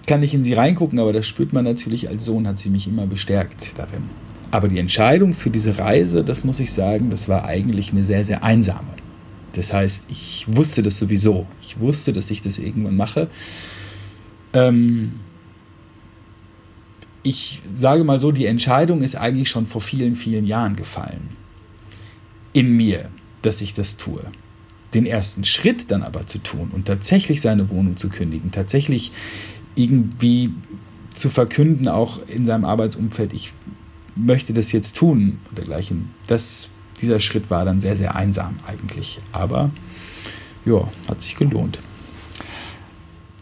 kann 0.07 0.21
nicht 0.21 0.33
in 0.33 0.43
sie 0.43 0.53
reingucken, 0.53 0.99
aber 0.99 1.13
das 1.13 1.27
spürt 1.27 1.53
man 1.53 1.65
natürlich 1.65 2.09
als 2.09 2.25
Sohn, 2.25 2.47
hat 2.47 2.59
sie 2.59 2.69
mich 2.69 2.87
immer 2.87 3.05
bestärkt 3.05 3.77
darin. 3.77 4.03
Aber 4.51 4.67
die 4.67 4.79
Entscheidung 4.79 5.33
für 5.33 5.49
diese 5.49 5.77
Reise, 5.79 6.23
das 6.23 6.43
muss 6.43 6.59
ich 6.59 6.71
sagen, 6.71 7.09
das 7.09 7.27
war 7.27 7.45
eigentlich 7.45 7.91
eine 7.91 8.03
sehr, 8.03 8.23
sehr 8.23 8.43
einsame. 8.43 8.92
Das 9.53 9.71
heißt, 9.71 10.05
ich 10.09 10.45
wusste 10.47 10.81
das 10.81 10.97
sowieso. 10.97 11.47
Ich 11.61 11.79
wusste, 11.79 12.11
dass 12.11 12.29
ich 12.31 12.41
das 12.41 12.57
irgendwann 12.57 12.95
mache. 12.95 13.29
Ähm 14.53 15.13
ich 17.23 17.61
sage 17.71 18.03
mal 18.03 18.19
so, 18.19 18.31
die 18.31 18.45
Entscheidung 18.45 19.01
ist 19.01 19.15
eigentlich 19.15 19.49
schon 19.49 19.65
vor 19.65 19.81
vielen, 19.81 20.15
vielen 20.15 20.45
Jahren 20.45 20.75
gefallen. 20.75 21.29
In 22.51 22.75
mir, 22.75 23.09
dass 23.41 23.61
ich 23.61 23.73
das 23.73 23.97
tue. 23.97 24.23
Den 24.93 25.05
ersten 25.05 25.43
Schritt 25.43 25.89
dann 25.89 26.03
aber 26.03 26.27
zu 26.27 26.37
tun 26.39 26.69
und 26.71 26.85
tatsächlich 26.85 27.41
seine 27.41 27.69
Wohnung 27.69 27.97
zu 27.97 28.09
kündigen, 28.09 28.51
tatsächlich 28.51 29.11
irgendwie 29.75 30.51
zu 31.15 31.29
verkünden, 31.29 31.87
auch 31.87 32.19
in 32.27 32.45
seinem 32.45 32.65
Arbeitsumfeld, 32.65 33.33
ich 33.33 33.53
möchte 34.15 34.53
das 34.53 34.71
jetzt 34.71 34.95
tun 34.95 35.39
und 35.49 35.57
dergleichen. 35.57 36.11
Das, 36.27 36.69
dieser 37.01 37.19
Schritt 37.19 37.49
war 37.49 37.65
dann 37.65 37.79
sehr, 37.79 37.95
sehr 37.95 38.15
einsam 38.15 38.55
eigentlich. 38.65 39.19
Aber 39.31 39.71
ja, 40.65 40.87
hat 41.09 41.21
sich 41.21 41.35
gelohnt. 41.35 41.79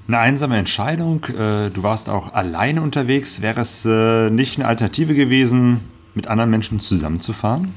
Eine 0.08 0.20
einsame 0.20 0.58
Entscheidung. 0.58 1.24
Äh, 1.26 1.70
du 1.70 1.84
warst 1.84 2.10
auch 2.10 2.34
alleine 2.34 2.82
unterwegs. 2.82 3.42
Wäre 3.42 3.62
es 3.62 3.86
äh, 3.86 4.30
nicht 4.30 4.58
eine 4.58 4.68
Alternative 4.68 5.14
gewesen, 5.14 5.82
mit 6.16 6.28
anderen 6.28 6.50
Menschen 6.50 6.80
zusammenzufahren? 6.80 7.72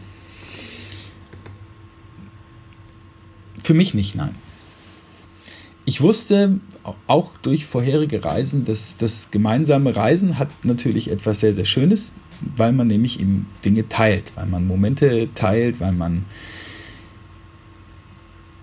Für 3.63 3.75
mich 3.75 3.95
nicht, 3.95 4.15
nein. 4.15 4.35
Ich 5.87 6.01
wusste 6.01 6.61
auch 7.07 7.33
durch 7.43 7.67
vorherige 7.67 8.25
Reisen, 8.25 8.65
dass 8.65 8.97
das 8.97 9.31
gemeinsame 9.31 9.95
Reisen 9.95 10.39
hat 10.39 10.49
natürlich 10.65 11.11
etwas 11.11 11.41
sehr, 11.41 11.55
sehr 11.55 11.65
Schönes, 11.65 12.13
weil 12.57 12.73
man 12.73 12.87
nämlich 12.87 13.21
eben 13.21 13.47
Dinge 13.65 13.89
teilt, 13.89 14.33
weil 14.37 14.47
man 14.47 14.67
Momente 14.67 15.29
teilt, 15.35 15.81
weil 15.81 15.93
man 15.93 16.25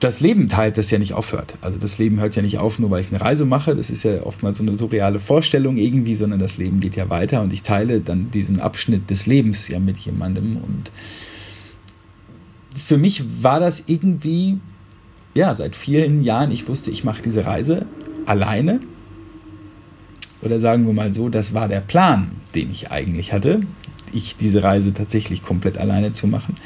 das 0.02 0.20
Leben 0.20 0.48
teilt, 0.48 0.78
das 0.78 0.90
ja 0.90 0.98
nicht 0.98 1.14
aufhört. 1.14 1.58
Also 1.62 1.78
das 1.78 2.00
Leben 2.00 2.20
hört 2.20 2.36
ja 2.36 2.42
nicht 2.42 2.58
auf, 2.58 2.80
nur 2.80 2.90
weil 2.90 3.02
ich 3.02 3.10
eine 3.10 3.22
Reise 3.22 3.46
mache. 3.46 3.76
Das 3.76 3.92
ist 3.92 4.04
ja 4.04 4.24
oftmals 4.24 4.58
so 4.58 4.64
eine 4.64 4.76
surreale 4.76 5.20
Vorstellung 5.20 5.78
irgendwie, 5.78 6.16
sondern 6.16 6.40
das 6.40 6.58
Leben 6.58 6.80
geht 6.80 6.96
ja 6.96 7.10
weiter 7.10 7.42
und 7.42 7.54
ich 7.54 7.62
teile 7.62 8.02
dann 8.02 8.32
diesen 8.32 8.60
Abschnitt 8.60 9.12
des 9.12 9.28
Lebens 9.28 9.68
ja 9.68 9.80
mit 9.80 9.98
jemandem. 10.00 10.58
Und 10.58 10.92
für 12.76 12.98
mich 12.98 13.44
war 13.44 13.60
das 13.60 13.84
irgendwie, 13.86 14.58
ja, 15.36 15.54
seit 15.54 15.76
vielen 15.76 16.24
Jahren, 16.24 16.50
ich 16.52 16.68
wusste, 16.68 16.90
ich 16.90 17.04
mache 17.04 17.22
diese 17.22 17.46
Reise 17.46 17.86
alleine. 18.26 18.80
Oder 20.42 20.60
sagen 20.60 20.86
wir 20.86 20.94
mal 20.94 21.14
so, 21.14 21.30
das 21.30 21.54
war 21.54 21.68
der 21.68 21.82
Plan, 21.82 22.32
den 22.56 22.72
ich 22.72 22.92
eigentlich 22.92 23.34
hatte, 23.34 23.62
ich 24.14 24.38
diese 24.38 24.64
Reise 24.64 24.94
tatsächlich 24.94 25.42
komplett 25.42 25.78
alleine 25.78 26.12
zu 26.12 26.28
machen. 26.28 26.58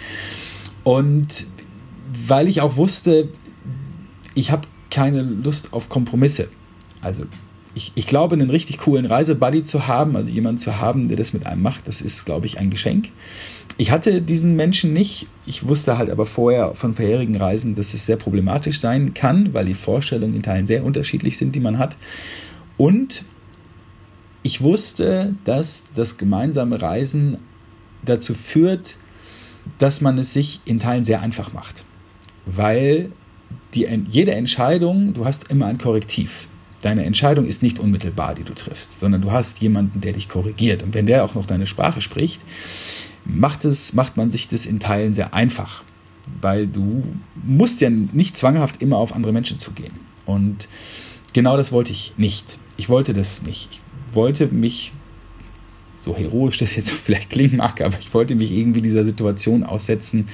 Und 0.83 1.45
weil 2.27 2.47
ich 2.47 2.61
auch 2.61 2.77
wusste, 2.77 3.29
ich 4.33 4.51
habe 4.51 4.67
keine 4.89 5.21
Lust 5.21 5.73
auf 5.73 5.89
Kompromisse. 5.89 6.49
Also 7.01 7.25
ich, 7.73 7.91
ich 7.95 8.07
glaube, 8.07 8.35
einen 8.35 8.49
richtig 8.49 8.77
coolen 8.79 9.05
Reisebuddy 9.05 9.63
zu 9.63 9.87
haben, 9.87 10.15
also 10.15 10.31
jemanden 10.31 10.59
zu 10.59 10.79
haben, 10.79 11.07
der 11.07 11.17
das 11.17 11.33
mit 11.33 11.45
einem 11.45 11.61
macht, 11.61 11.87
das 11.87 12.01
ist, 12.01 12.25
glaube 12.25 12.45
ich, 12.45 12.59
ein 12.59 12.69
Geschenk. 12.69 13.09
Ich 13.77 13.91
hatte 13.91 14.21
diesen 14.21 14.55
Menschen 14.55 14.93
nicht. 14.93 15.27
Ich 15.45 15.67
wusste 15.67 15.97
halt 15.97 16.09
aber 16.09 16.25
vorher 16.25 16.75
von 16.75 16.95
vorherigen 16.95 17.35
Reisen, 17.35 17.75
dass 17.75 17.93
es 17.93 18.05
sehr 18.05 18.15
problematisch 18.15 18.79
sein 18.79 19.13
kann, 19.13 19.53
weil 19.53 19.65
die 19.65 19.73
Vorstellungen 19.73 20.35
in 20.35 20.43
Teilen 20.43 20.65
sehr 20.65 20.85
unterschiedlich 20.85 21.35
sind, 21.35 21.55
die 21.55 21.59
man 21.59 21.77
hat. 21.77 21.97
Und 22.77 23.25
ich 24.45 24.61
wusste, 24.61 25.35
dass 25.43 25.87
das 25.95 26.17
gemeinsame 26.17 26.81
Reisen 26.81 27.37
dazu 28.03 28.33
führt, 28.33 28.97
dass 29.79 29.99
man 30.01 30.17
es 30.17 30.33
sich 30.33 30.61
in 30.65 30.79
Teilen 30.79 31.03
sehr 31.03 31.21
einfach 31.21 31.51
macht 31.51 31.85
weil 32.45 33.11
die, 33.73 33.87
jede 34.09 34.33
Entscheidung, 34.33 35.13
du 35.13 35.25
hast 35.25 35.49
immer 35.51 35.65
ein 35.65 35.77
Korrektiv. 35.77 36.47
Deine 36.81 37.03
Entscheidung 37.03 37.45
ist 37.45 37.63
nicht 37.63 37.79
unmittelbar, 37.79 38.35
die 38.35 38.43
du 38.43 38.53
triffst, 38.53 38.99
sondern 38.99 39.21
du 39.21 39.31
hast 39.31 39.61
jemanden, 39.61 40.01
der 40.01 40.13
dich 40.13 40.27
korrigiert. 40.27 40.83
Und 40.83 40.93
wenn 40.93 41.07
der 41.07 41.23
auch 41.23 41.33
noch 41.33 41.45
deine 41.45 41.65
Sprache 41.65 42.01
spricht, 42.01 42.41
macht, 43.25 43.65
es, 43.65 43.93
macht 43.93 44.17
man 44.17 44.29
sich 44.29 44.47
das 44.47 44.65
in 44.65 44.79
Teilen 44.79 45.13
sehr 45.13 45.33
einfach, 45.33 45.83
weil 46.41 46.67
du 46.67 47.03
musst 47.43 47.81
ja 47.81 47.89
nicht 47.89 48.37
zwanghaft 48.37 48.81
immer 48.81 48.97
auf 48.97 49.15
andere 49.15 49.33
Menschen 49.33 49.57
zugehen. 49.57 49.93
Und 50.25 50.67
genau 51.33 51.57
das 51.57 51.71
wollte 51.71 51.91
ich 51.91 52.13
nicht. 52.17 52.59
Ich 52.77 52.87
wollte 52.87 53.13
das 53.13 53.41
nicht. 53.41 53.81
Ich 54.15 54.17
wollte 54.17 54.47
mich 54.47 54.93
so 55.97 56.15
heroisch 56.15 56.57
das 56.57 56.73
jetzt 56.77 56.89
vielleicht 57.05 57.31
klingen 57.31 57.57
mag, 57.57 57.81
aber 57.81 57.97
ich 57.99 58.13
wollte 58.13 58.33
mich 58.35 58.49
irgendwie 58.49 58.81
dieser 58.81 59.03
Situation 59.03 59.65
aussetzen, 59.65 60.27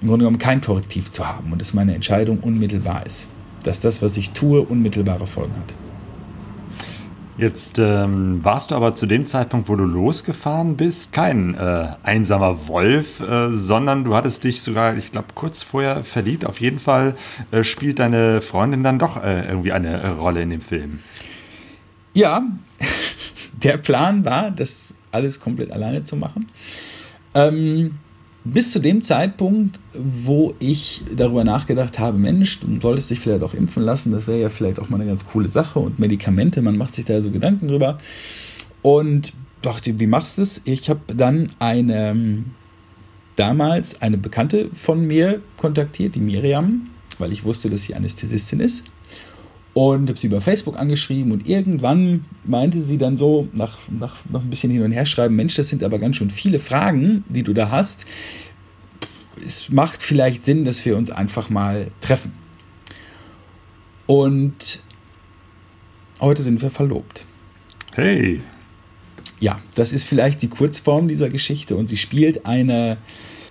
im 0.00 0.06
Grunde 0.06 0.26
genommen 0.26 0.38
kein 0.38 0.60
Korrektiv 0.60 1.10
zu 1.10 1.26
haben 1.26 1.50
und 1.50 1.60
dass 1.60 1.74
meine 1.74 1.92
Entscheidung 1.92 2.38
unmittelbar 2.38 3.04
ist. 3.04 3.26
Dass 3.64 3.80
das, 3.80 4.00
was 4.00 4.16
ich 4.16 4.30
tue, 4.30 4.62
unmittelbare 4.62 5.26
Folgen 5.26 5.54
hat. 5.56 5.74
Jetzt 7.36 7.80
ähm, 7.80 8.44
warst 8.44 8.70
du 8.70 8.76
aber 8.76 8.94
zu 8.94 9.06
dem 9.06 9.26
Zeitpunkt, 9.26 9.68
wo 9.68 9.74
du 9.74 9.86
losgefahren 9.86 10.76
bist, 10.76 11.12
kein 11.12 11.54
äh, 11.54 11.88
einsamer 12.04 12.68
Wolf, 12.68 13.18
äh, 13.18 13.52
sondern 13.54 14.04
du 14.04 14.14
hattest 14.14 14.44
dich 14.44 14.62
sogar, 14.62 14.96
ich 14.96 15.10
glaube, 15.10 15.28
kurz 15.34 15.64
vorher 15.64 16.04
verliebt. 16.04 16.44
Auf 16.44 16.60
jeden 16.60 16.78
Fall 16.78 17.16
äh, 17.50 17.64
spielt 17.64 17.98
deine 17.98 18.40
Freundin 18.40 18.84
dann 18.84 19.00
doch 19.00 19.20
äh, 19.20 19.48
irgendwie 19.48 19.72
eine 19.72 20.12
Rolle 20.12 20.42
in 20.42 20.50
dem 20.50 20.60
Film. 20.60 20.98
Ja, 22.14 22.42
der 23.62 23.78
Plan 23.78 24.24
war, 24.24 24.50
das 24.50 24.94
alles 25.10 25.40
komplett 25.40 25.70
alleine 25.70 26.04
zu 26.04 26.16
machen. 26.16 26.48
Ähm, 27.34 27.92
bis 28.44 28.70
zu 28.70 28.78
dem 28.78 29.02
Zeitpunkt, 29.02 29.80
wo 29.92 30.54
ich 30.60 31.02
darüber 31.14 31.42
nachgedacht 31.42 31.98
habe, 31.98 32.16
Mensch, 32.16 32.60
du 32.60 32.80
solltest 32.80 33.10
dich 33.10 33.18
vielleicht 33.18 33.42
auch 33.42 33.54
impfen 33.54 33.82
lassen, 33.82 34.12
das 34.12 34.28
wäre 34.28 34.40
ja 34.40 34.50
vielleicht 34.50 34.78
auch 34.78 34.88
mal 34.88 35.00
eine 35.00 35.06
ganz 35.06 35.26
coole 35.26 35.48
Sache 35.48 35.80
und 35.80 35.98
Medikamente, 35.98 36.62
man 36.62 36.76
macht 36.76 36.94
sich 36.94 37.04
da 37.04 37.20
so 37.20 37.30
Gedanken 37.30 37.68
drüber. 37.68 37.98
Und 38.82 39.32
dachte, 39.62 39.98
wie 39.98 40.06
machst 40.06 40.38
du 40.38 40.42
das? 40.42 40.62
Ich 40.64 40.88
habe 40.88 41.00
dann 41.14 41.50
eine 41.58 42.44
damals 43.34 44.00
eine 44.00 44.16
Bekannte 44.16 44.70
von 44.72 45.06
mir 45.06 45.42
kontaktiert, 45.56 46.14
die 46.14 46.20
Miriam, 46.20 46.88
weil 47.18 47.32
ich 47.32 47.44
wusste, 47.44 47.68
dass 47.68 47.82
sie 47.82 47.94
Anästhesistin 47.94 48.60
ist 48.60 48.84
und 49.76 50.08
habe 50.08 50.18
sie 50.18 50.28
über 50.28 50.40
Facebook 50.40 50.78
angeschrieben 50.78 51.32
und 51.32 51.46
irgendwann 51.46 52.24
meinte 52.44 52.80
sie 52.80 52.96
dann 52.96 53.18
so, 53.18 53.46
nach, 53.52 53.76
nach 53.90 54.16
noch 54.30 54.40
ein 54.42 54.48
bisschen 54.48 54.72
hin 54.72 54.80
und 54.80 54.90
her 54.90 55.04
schreiben, 55.04 55.36
Mensch, 55.36 55.54
das 55.54 55.68
sind 55.68 55.84
aber 55.84 55.98
ganz 55.98 56.16
schön 56.16 56.30
viele 56.30 56.60
Fragen, 56.60 57.24
die 57.28 57.42
du 57.42 57.52
da 57.52 57.70
hast. 57.70 58.06
Es 59.44 59.68
macht 59.68 60.02
vielleicht 60.02 60.46
Sinn, 60.46 60.64
dass 60.64 60.82
wir 60.86 60.96
uns 60.96 61.10
einfach 61.10 61.50
mal 61.50 61.90
treffen. 62.00 62.32
Und 64.06 64.80
heute 66.22 66.42
sind 66.42 66.62
wir 66.62 66.70
verlobt. 66.70 67.26
Hey. 67.92 68.40
Ja, 69.40 69.60
das 69.74 69.92
ist 69.92 70.04
vielleicht 70.04 70.40
die 70.40 70.48
Kurzform 70.48 71.06
dieser 71.06 71.28
Geschichte 71.28 71.76
und 71.76 71.88
sie 71.90 71.98
spielt 71.98 72.46
eine 72.46 72.96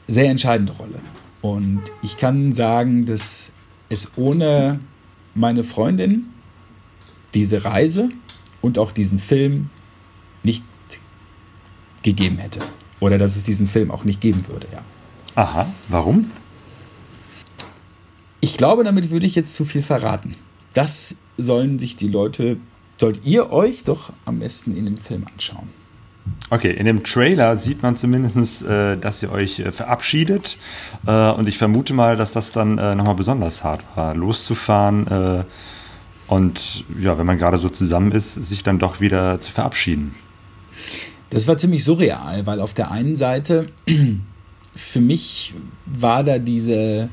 sehr 0.08 0.32
entscheidende 0.32 0.74
Rolle. 0.74 1.02
Und 1.44 1.84
ich 2.02 2.18
kann 2.18 2.52
sagen, 2.52 3.06
dass 3.06 3.52
es 3.90 4.14
ohne 4.16 4.80
meine 5.36 5.64
Freundin 5.64 6.26
diese 7.34 7.66
Reise 7.66 8.10
und 8.62 8.80
auch 8.80 8.92
diesen 8.92 9.20
Film 9.20 9.70
nicht 10.44 10.64
gegeben 12.02 12.38
hätte. 12.38 12.62
Oder 13.00 13.18
dass 13.18 13.36
es 13.36 13.44
diesen 13.44 13.68
Film 13.68 13.92
auch 13.92 14.06
nicht 14.06 14.22
geben 14.22 14.48
würde, 14.48 14.68
ja. 14.72 14.82
Aha, 15.36 15.68
warum? 15.90 16.32
Ich 18.40 18.58
glaube, 18.58 18.84
damit 18.84 19.12
würde 19.12 19.26
ich 19.26 19.36
jetzt 19.36 19.54
zu 19.54 19.66
viel 19.66 19.82
verraten. 19.82 20.36
Das 20.74 21.18
sollen 21.38 21.78
sich 21.78 21.98
die 21.98 22.08
Leute, 22.08 22.58
sollt 22.98 23.26
ihr 23.26 23.52
euch 23.52 23.84
doch 23.84 24.14
am 24.24 24.40
besten 24.40 24.76
in 24.76 24.86
dem 24.86 24.98
Film 24.98 25.26
anschauen. 25.32 25.70
Okay, 26.50 26.72
in 26.72 26.86
dem 26.86 27.04
Trailer 27.04 27.58
sieht 27.58 27.82
man 27.82 27.96
zumindest, 27.98 28.64
äh, 28.66 28.98
dass 28.98 29.22
ihr 29.24 29.32
euch 29.32 29.60
äh, 29.60 29.72
verabschiedet. 29.72 30.58
Äh, 31.08 31.32
und 31.32 31.48
ich 31.48 31.58
vermute 31.58 31.94
mal, 31.94 32.18
dass 32.18 32.32
das 32.34 32.52
dann 32.52 32.78
äh, 32.78 32.96
nochmal 32.96 33.16
besonders 33.16 33.64
hart 33.64 33.82
war, 33.96 34.16
loszufahren 34.16 35.08
äh, 35.08 35.44
und 36.28 36.86
ja, 37.00 37.18
wenn 37.18 37.26
man 37.26 37.38
gerade 37.38 37.58
so 37.58 37.70
zusammen 37.70 38.12
ist, 38.12 38.34
sich 38.34 38.64
dann 38.64 38.80
doch 38.80 39.00
wieder 39.00 39.40
zu 39.40 39.52
verabschieden. 39.52 40.16
Das 41.30 41.48
war 41.48 41.58
ziemlich 41.58 41.84
surreal, 41.84 42.46
weil 42.46 42.60
auf 42.60 42.74
der 42.74 42.92
einen 42.92 43.16
Seite 43.16 43.68
für 44.76 45.02
mich 45.02 45.54
war 45.86 46.24
da 46.24 46.40
diese, 46.40 47.10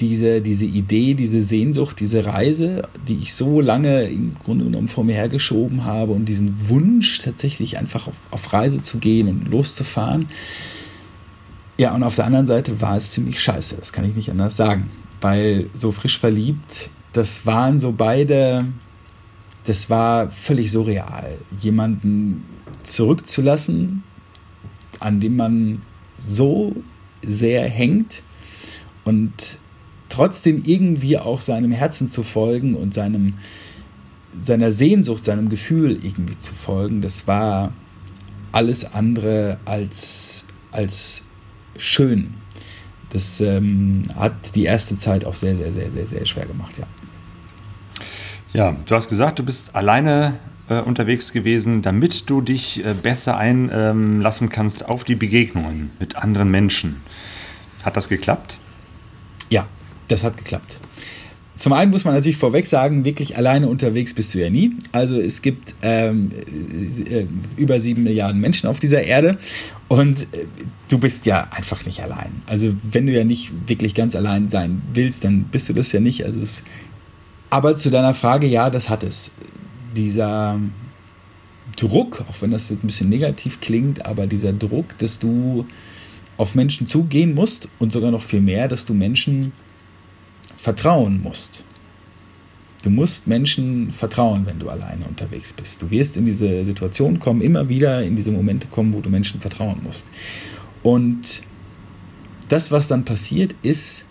diese, 0.00 0.40
diese 0.40 0.64
Idee, 0.64 1.14
diese 1.14 1.40
Sehnsucht, 1.40 2.00
diese 2.00 2.26
Reise, 2.26 2.82
die 3.08 3.18
ich 3.18 3.34
so 3.34 3.60
lange 3.60 4.04
im 4.04 4.34
Grunde 4.34 4.64
genommen 4.64 4.88
vor 4.88 5.04
mir 5.04 5.14
hergeschoben 5.14 5.84
habe 5.84 6.12
und 6.12 6.26
diesen 6.26 6.68
Wunsch 6.68 7.18
tatsächlich 7.18 7.78
einfach 7.78 8.06
auf, 8.08 8.16
auf 8.30 8.52
Reise 8.52 8.82
zu 8.82 8.98
gehen 8.98 9.28
und 9.28 9.48
loszufahren. 9.48 10.28
Ja, 11.78 11.94
und 11.94 12.02
auf 12.02 12.16
der 12.16 12.26
anderen 12.26 12.46
Seite 12.46 12.80
war 12.80 12.96
es 12.96 13.10
ziemlich 13.10 13.40
scheiße, 13.40 13.76
das 13.76 13.92
kann 13.92 14.08
ich 14.08 14.14
nicht 14.14 14.30
anders 14.30 14.56
sagen, 14.56 14.90
weil 15.20 15.68
so 15.74 15.92
frisch 15.92 16.18
verliebt, 16.18 16.90
das 17.12 17.46
waren 17.46 17.80
so 17.80 17.92
beide, 17.92 18.66
das 19.64 19.90
war 19.90 20.30
völlig 20.30 20.70
surreal, 20.70 21.38
jemanden 21.60 22.44
zurückzulassen, 22.82 24.04
an 25.00 25.20
dem 25.20 25.36
man 25.36 25.82
so 26.22 26.74
sehr 27.22 27.68
hängt 27.68 28.22
und 29.04 29.58
trotzdem 30.16 30.62
irgendwie 30.64 31.18
auch 31.18 31.42
seinem 31.42 31.72
Herzen 31.72 32.08
zu 32.10 32.22
folgen 32.22 32.74
und 32.74 32.94
seinem, 32.94 33.34
seiner 34.40 34.72
Sehnsucht, 34.72 35.26
seinem 35.26 35.50
Gefühl 35.50 35.92
irgendwie 36.02 36.38
zu 36.38 36.54
folgen, 36.54 37.02
das 37.02 37.26
war 37.26 37.72
alles 38.50 38.94
andere 38.94 39.58
als, 39.66 40.46
als 40.72 41.22
schön. 41.76 42.34
Das 43.10 43.42
ähm, 43.42 44.04
hat 44.16 44.54
die 44.54 44.64
erste 44.64 44.96
Zeit 44.96 45.26
auch 45.26 45.34
sehr, 45.34 45.56
sehr, 45.56 45.70
sehr, 45.70 45.90
sehr, 45.90 46.06
sehr 46.06 46.24
schwer 46.24 46.46
gemacht, 46.46 46.78
ja. 46.78 46.86
Ja, 48.54 48.76
du 48.86 48.94
hast 48.94 49.08
gesagt, 49.10 49.38
du 49.38 49.44
bist 49.44 49.74
alleine 49.74 50.38
äh, 50.70 50.80
unterwegs 50.80 51.32
gewesen, 51.32 51.82
damit 51.82 52.30
du 52.30 52.40
dich 52.40 52.82
äh, 52.82 52.94
besser 52.94 53.36
einlassen 53.36 54.48
kannst 54.48 54.88
auf 54.88 55.04
die 55.04 55.14
Begegnungen 55.14 55.90
mit 56.00 56.16
anderen 56.16 56.50
Menschen. 56.50 57.02
Hat 57.84 57.98
das 57.98 58.08
geklappt? 58.08 58.58
Ja, 59.50 59.66
das 60.08 60.24
hat 60.24 60.36
geklappt. 60.36 60.78
Zum 61.56 61.72
einen 61.72 61.90
muss 61.90 62.04
man 62.04 62.12
natürlich 62.12 62.36
vorweg 62.36 62.66
sagen, 62.66 63.06
wirklich 63.06 63.38
alleine 63.38 63.68
unterwegs 63.68 64.12
bist 64.12 64.34
du 64.34 64.38
ja 64.38 64.50
nie. 64.50 64.72
Also 64.92 65.18
es 65.18 65.40
gibt 65.40 65.74
ähm, 65.80 66.30
äh, 66.30 67.24
über 67.56 67.80
sieben 67.80 68.02
Milliarden 68.02 68.42
Menschen 68.42 68.68
auf 68.68 68.78
dieser 68.78 69.02
Erde 69.02 69.38
und 69.88 70.22
äh, 70.34 70.46
du 70.88 70.98
bist 70.98 71.24
ja 71.24 71.48
einfach 71.50 71.86
nicht 71.86 72.02
allein. 72.02 72.42
Also 72.44 72.74
wenn 72.90 73.06
du 73.06 73.12
ja 73.12 73.24
nicht 73.24 73.52
wirklich 73.66 73.94
ganz 73.94 74.14
allein 74.14 74.50
sein 74.50 74.82
willst, 74.92 75.24
dann 75.24 75.44
bist 75.44 75.66
du 75.70 75.72
das 75.72 75.92
ja 75.92 76.00
nicht. 76.00 76.26
Also 76.26 76.42
es, 76.42 76.62
aber 77.48 77.74
zu 77.74 77.90
deiner 77.90 78.12
Frage, 78.12 78.46
ja, 78.46 78.68
das 78.68 78.90
hat 78.90 79.02
es. 79.02 79.32
Dieser 79.96 80.60
Druck, 81.76 82.22
auch 82.28 82.42
wenn 82.42 82.50
das 82.50 82.70
ein 82.70 82.78
bisschen 82.82 83.08
negativ 83.08 83.60
klingt, 83.60 84.04
aber 84.04 84.26
dieser 84.26 84.52
Druck, 84.52 84.98
dass 84.98 85.18
du 85.18 85.64
auf 86.36 86.54
Menschen 86.54 86.86
zugehen 86.86 87.34
musst 87.34 87.70
und 87.78 87.92
sogar 87.92 88.10
noch 88.10 88.20
viel 88.20 88.42
mehr, 88.42 88.68
dass 88.68 88.84
du 88.84 88.92
Menschen 88.92 89.52
vertrauen 90.56 91.22
musst. 91.22 91.64
Du 92.82 92.90
musst 92.90 93.26
Menschen 93.26 93.90
vertrauen, 93.90 94.46
wenn 94.46 94.58
du 94.58 94.68
alleine 94.68 95.06
unterwegs 95.06 95.52
bist. 95.52 95.82
Du 95.82 95.90
wirst 95.90 96.16
in 96.16 96.24
diese 96.24 96.64
Situation 96.64 97.18
kommen, 97.18 97.40
immer 97.40 97.68
wieder 97.68 98.02
in 98.02 98.14
diese 98.14 98.30
Momente 98.30 98.68
kommen, 98.68 98.92
wo 98.92 99.00
du 99.00 99.10
Menschen 99.10 99.40
vertrauen 99.40 99.80
musst. 99.82 100.08
Und 100.82 101.42
das, 102.48 102.70
was 102.70 102.86
dann 102.86 103.04
passiert, 103.04 103.54
ist, 103.62 104.04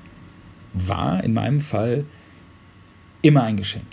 war 0.73 1.23
in 1.23 1.33
meinem 1.33 1.61
Fall 1.61 2.05
immer 3.21 3.43
ein 3.43 3.55
Geschenk. 3.55 3.85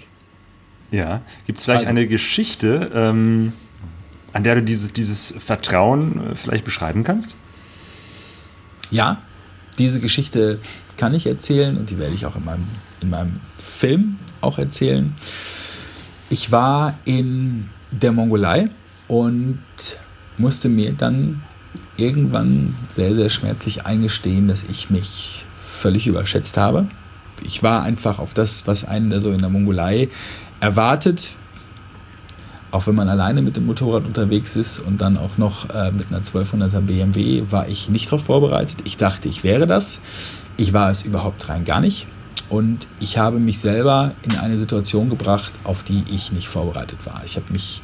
Ja, 0.90 1.22
gibt 1.46 1.58
es 1.58 1.64
vielleicht 1.64 1.86
also, 1.86 1.90
eine 1.90 2.06
Geschichte, 2.06 2.90
ähm, 2.92 3.52
an 4.32 4.42
der 4.42 4.56
du 4.56 4.62
dieses, 4.62 4.92
dieses 4.92 5.32
Vertrauen 5.38 6.32
äh, 6.32 6.34
vielleicht 6.34 6.64
beschreiben 6.64 7.04
kannst? 7.04 7.36
Ja, 8.90 9.22
diese 9.78 10.00
Geschichte 10.00 10.60
kann 11.02 11.14
ich 11.14 11.26
erzählen 11.26 11.76
und 11.78 11.90
die 11.90 11.98
werde 11.98 12.14
ich 12.14 12.26
auch 12.26 12.36
in 12.36 12.44
meinem, 12.44 12.64
in 13.00 13.10
meinem 13.10 13.40
Film 13.58 14.18
auch 14.40 14.56
erzählen. 14.60 15.12
Ich 16.30 16.52
war 16.52 16.94
in 17.04 17.70
der 17.90 18.12
Mongolei 18.12 18.68
und 19.08 19.58
musste 20.38 20.68
mir 20.68 20.92
dann 20.92 21.42
irgendwann 21.96 22.76
sehr, 22.92 23.16
sehr 23.16 23.30
schmerzlich 23.30 23.84
eingestehen, 23.84 24.46
dass 24.46 24.62
ich 24.62 24.90
mich 24.90 25.44
völlig 25.56 26.06
überschätzt 26.06 26.56
habe. 26.56 26.86
Ich 27.42 27.64
war 27.64 27.82
einfach 27.82 28.20
auf 28.20 28.32
das, 28.32 28.68
was 28.68 28.84
einen 28.84 29.10
da 29.10 29.18
so 29.18 29.32
in 29.32 29.40
der 29.40 29.50
Mongolei 29.50 30.08
erwartet, 30.60 31.30
auch 32.70 32.86
wenn 32.86 32.94
man 32.94 33.08
alleine 33.08 33.42
mit 33.42 33.56
dem 33.56 33.66
Motorrad 33.66 34.06
unterwegs 34.06 34.54
ist 34.54 34.78
und 34.78 35.00
dann 35.00 35.18
auch 35.18 35.36
noch 35.36 35.68
äh, 35.70 35.90
mit 35.90 36.12
einer 36.12 36.20
1200er 36.20 36.80
BMW, 36.80 37.42
war 37.50 37.66
ich 37.66 37.88
nicht 37.88 38.06
darauf 38.06 38.26
vorbereitet. 38.26 38.78
Ich 38.84 38.98
dachte, 38.98 39.28
ich 39.28 39.42
wäre 39.42 39.66
das. 39.66 40.00
Ich 40.62 40.72
war 40.72 40.90
es 40.90 41.02
überhaupt 41.02 41.48
rein 41.48 41.64
gar 41.64 41.80
nicht. 41.80 42.06
Und 42.48 42.86
ich 43.00 43.18
habe 43.18 43.40
mich 43.40 43.58
selber 43.58 44.12
in 44.22 44.38
eine 44.38 44.56
Situation 44.56 45.08
gebracht, 45.08 45.52
auf 45.64 45.82
die 45.82 46.04
ich 46.08 46.30
nicht 46.30 46.46
vorbereitet 46.46 47.04
war. 47.04 47.20
Ich 47.24 47.34
habe 47.34 47.52
mich 47.52 47.82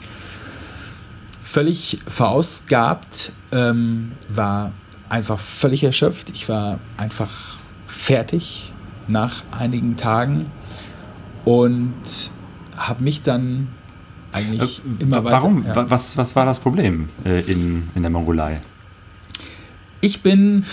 völlig 1.43 1.99
verausgabt, 2.07 3.33
ähm, 3.51 4.13
war 4.29 4.71
einfach 5.09 5.41
völlig 5.41 5.83
erschöpft. 5.83 6.31
Ich 6.31 6.49
war 6.49 6.79
einfach 6.97 7.59
fertig 7.89 8.73
nach 9.09 9.43
einigen 9.51 9.97
Tagen 9.97 10.47
und 11.45 12.31
habe 12.77 13.03
mich 13.03 13.23
dann 13.23 13.67
eigentlich 14.31 14.83
äh, 15.01 15.03
immer 15.03 15.25
weiter. 15.25 15.37
Warum? 15.37 15.67
Ja. 15.67 15.91
Was, 15.91 16.17
was 16.17 16.37
war 16.37 16.47
das 16.47 16.61
Problem 16.61 17.09
äh, 17.25 17.41
in, 17.41 17.89
in 17.97 18.03
der 18.03 18.11
Mongolei? 18.13 18.61
Ich 20.01 20.23
bin, 20.23 20.65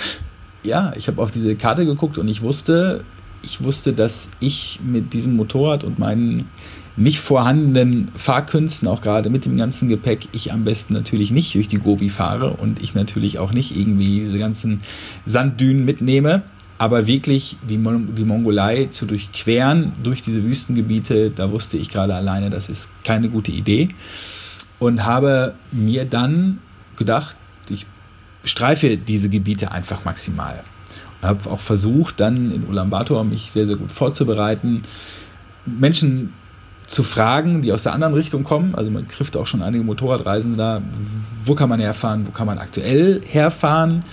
ja, 0.66 0.94
ich 0.96 1.08
habe 1.08 1.22
auf 1.22 1.32
diese 1.32 1.56
Karte 1.56 1.86
geguckt 1.86 2.18
und 2.18 2.28
ich 2.28 2.42
wusste, 2.42 3.04
ich 3.44 3.64
wusste, 3.64 3.94
dass 3.94 4.30
ich 4.40 4.80
mit 4.84 5.14
diesem 5.14 5.36
Motorrad 5.36 5.84
und 5.84 6.00
meinen 6.00 6.50
nicht 6.98 7.20
vorhandenen 7.20 8.10
Fahrkünsten, 8.16 8.88
auch 8.88 9.02
gerade 9.02 9.30
mit 9.30 9.46
dem 9.46 9.58
ganzen 9.58 9.90
Gepäck, 9.90 10.30
ich 10.32 10.54
am 10.54 10.64
besten 10.64 10.94
natürlich 10.94 11.30
nicht 11.32 11.54
durch 11.54 11.68
die 11.68 11.78
Gobi 11.78 12.10
fahre 12.10 12.52
und 12.52 12.82
ich 12.82 12.96
natürlich 12.96 13.38
auch 13.38 13.52
nicht 13.52 13.76
irgendwie 13.76 14.22
diese 14.22 14.40
ganzen 14.40 14.82
Sanddünen 15.26 15.84
mitnehme 15.84 16.44
aber 16.78 17.08
wirklich 17.08 17.58
die, 17.68 17.78
Mon 17.78 18.16
die 18.16 18.26
Mongolei 18.26 18.86
zu 18.86 19.06
durchqueren 19.06 19.94
durch 20.04 20.22
diese 20.22 20.44
Wüstengebiete, 20.44 21.32
da 21.32 21.52
wusste 21.52 21.78
ich 21.78 21.90
gerade 21.90 22.16
alleine, 22.16 22.50
das 22.50 22.70
ist 22.70 22.90
keine 23.04 23.30
gute 23.30 23.52
Idee. 23.52 23.90
Und 24.78 25.06
habe 25.06 25.56
mir 25.72 26.06
dann 26.06 26.60
gedacht, 26.98 27.38
streife 28.46 28.98
diese 28.98 29.30
Gebiete 29.30 29.72
einfach 29.72 30.06
maximal. 30.06 30.64
Und 31.22 31.28
habe 31.28 31.50
auch 31.50 31.60
versucht, 31.60 32.20
dann 32.20 32.52
in 32.52 32.68
Ulaanbaatar 32.68 33.24
mich 33.24 33.52
sehr, 33.52 33.66
sehr 33.66 33.76
gut 33.76 33.92
vorzubereiten, 33.92 34.84
Menschen 35.66 36.34
zu 36.88 37.04
fragen, 37.04 37.62
die 37.62 37.72
aus 37.72 37.84
der 37.84 37.94
anderen 37.94 38.14
Richtung 38.14 38.44
kommen. 38.44 38.76
Also 38.76 38.92
man 38.92 39.08
trifft 39.08 39.36
auch 39.38 39.48
schon 39.48 39.62
einige 39.62 39.84
Motorradreisende 39.84 40.58
da. 40.58 40.82
Wo 41.44 41.56
kann 41.56 41.70
man 41.70 41.80
herfahren? 41.80 42.28
Wo 42.28 42.32
kann 42.32 42.46
man 42.46 42.60
aktuell 42.60 43.22
herfahren? 43.26 44.04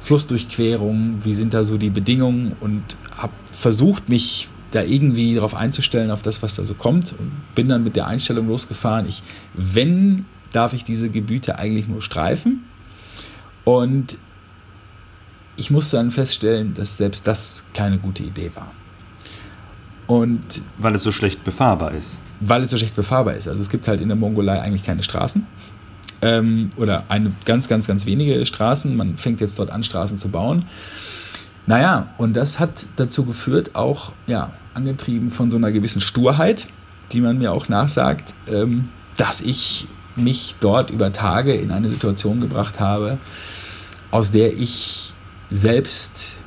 Flussdurchquerung, 0.00 1.24
wie 1.24 1.34
sind 1.34 1.54
da 1.54 1.64
so 1.64 1.78
die 1.78 1.90
Bedingungen 1.90 2.52
und 2.60 2.82
habe 3.16 3.32
versucht, 3.50 4.08
mich 4.08 4.48
da 4.72 4.82
irgendwie 4.82 5.34
darauf 5.34 5.54
einzustellen, 5.54 6.10
auf 6.10 6.22
das, 6.22 6.42
was 6.42 6.56
da 6.56 6.64
so 6.64 6.74
kommt 6.74 7.14
und 7.18 7.30
bin 7.54 7.68
dann 7.68 7.84
mit 7.84 7.94
der 7.94 8.06
Einstellung 8.06 8.48
losgefahren, 8.48 9.06
ich, 9.06 9.22
wenn, 9.54 10.24
darf 10.52 10.72
ich 10.72 10.84
diese 10.84 11.10
Gebiete 11.10 11.58
eigentlich 11.58 11.88
nur 11.88 12.02
streifen 12.02 12.64
und 13.64 14.18
ich 15.56 15.70
musste 15.70 15.96
dann 15.96 16.10
feststellen, 16.10 16.74
dass 16.74 16.96
selbst 16.96 17.26
das 17.26 17.66
keine 17.74 17.98
gute 17.98 18.22
Idee 18.22 18.50
war. 18.54 18.70
Und 20.06 20.62
weil 20.78 20.94
es 20.94 21.02
so 21.02 21.12
schlecht 21.12 21.44
befahrbar 21.44 21.92
ist. 21.92 22.18
Weil 22.40 22.64
es 22.64 22.70
so 22.70 22.76
schlecht 22.76 22.96
befahrbar 22.96 23.34
ist. 23.34 23.48
Also 23.48 23.60
es 23.60 23.70
gibt 23.70 23.86
halt 23.86 24.00
in 24.00 24.08
der 24.08 24.16
Mongolei 24.16 24.60
eigentlich 24.60 24.82
keine 24.82 25.02
Straßen 25.02 25.46
ähm, 26.22 26.70
oder 26.76 27.04
eine 27.08 27.32
ganz, 27.44 27.68
ganz, 27.68 27.86
ganz 27.86 28.06
wenige 28.06 28.46
Straßen. 28.46 28.96
Man 28.96 29.16
fängt 29.18 29.40
jetzt 29.40 29.58
dort 29.58 29.70
an, 29.70 29.82
Straßen 29.82 30.16
zu 30.16 30.28
bauen. 30.28 30.64
Naja, 31.66 32.08
und 32.18 32.34
das 32.34 32.58
hat 32.58 32.86
dazu 32.96 33.24
geführt, 33.24 33.74
auch 33.74 34.12
ja, 34.26 34.50
angetrieben 34.74 35.30
von 35.30 35.50
so 35.50 35.56
einer 35.56 35.70
gewissen 35.70 36.00
Sturheit, 36.00 36.66
die 37.12 37.20
man 37.20 37.38
mir 37.38 37.52
auch 37.52 37.68
nachsagt, 37.68 38.34
ähm, 38.48 38.88
dass 39.16 39.40
ich 39.40 39.86
mich 40.16 40.56
dort 40.60 40.90
über 40.90 41.12
Tage 41.12 41.54
in 41.54 41.70
eine 41.70 41.88
Situation 41.90 42.40
gebracht 42.40 42.80
habe, 42.80 43.18
aus 44.10 44.30
der 44.30 44.56
ich 44.58 45.12
selbst 45.50 46.42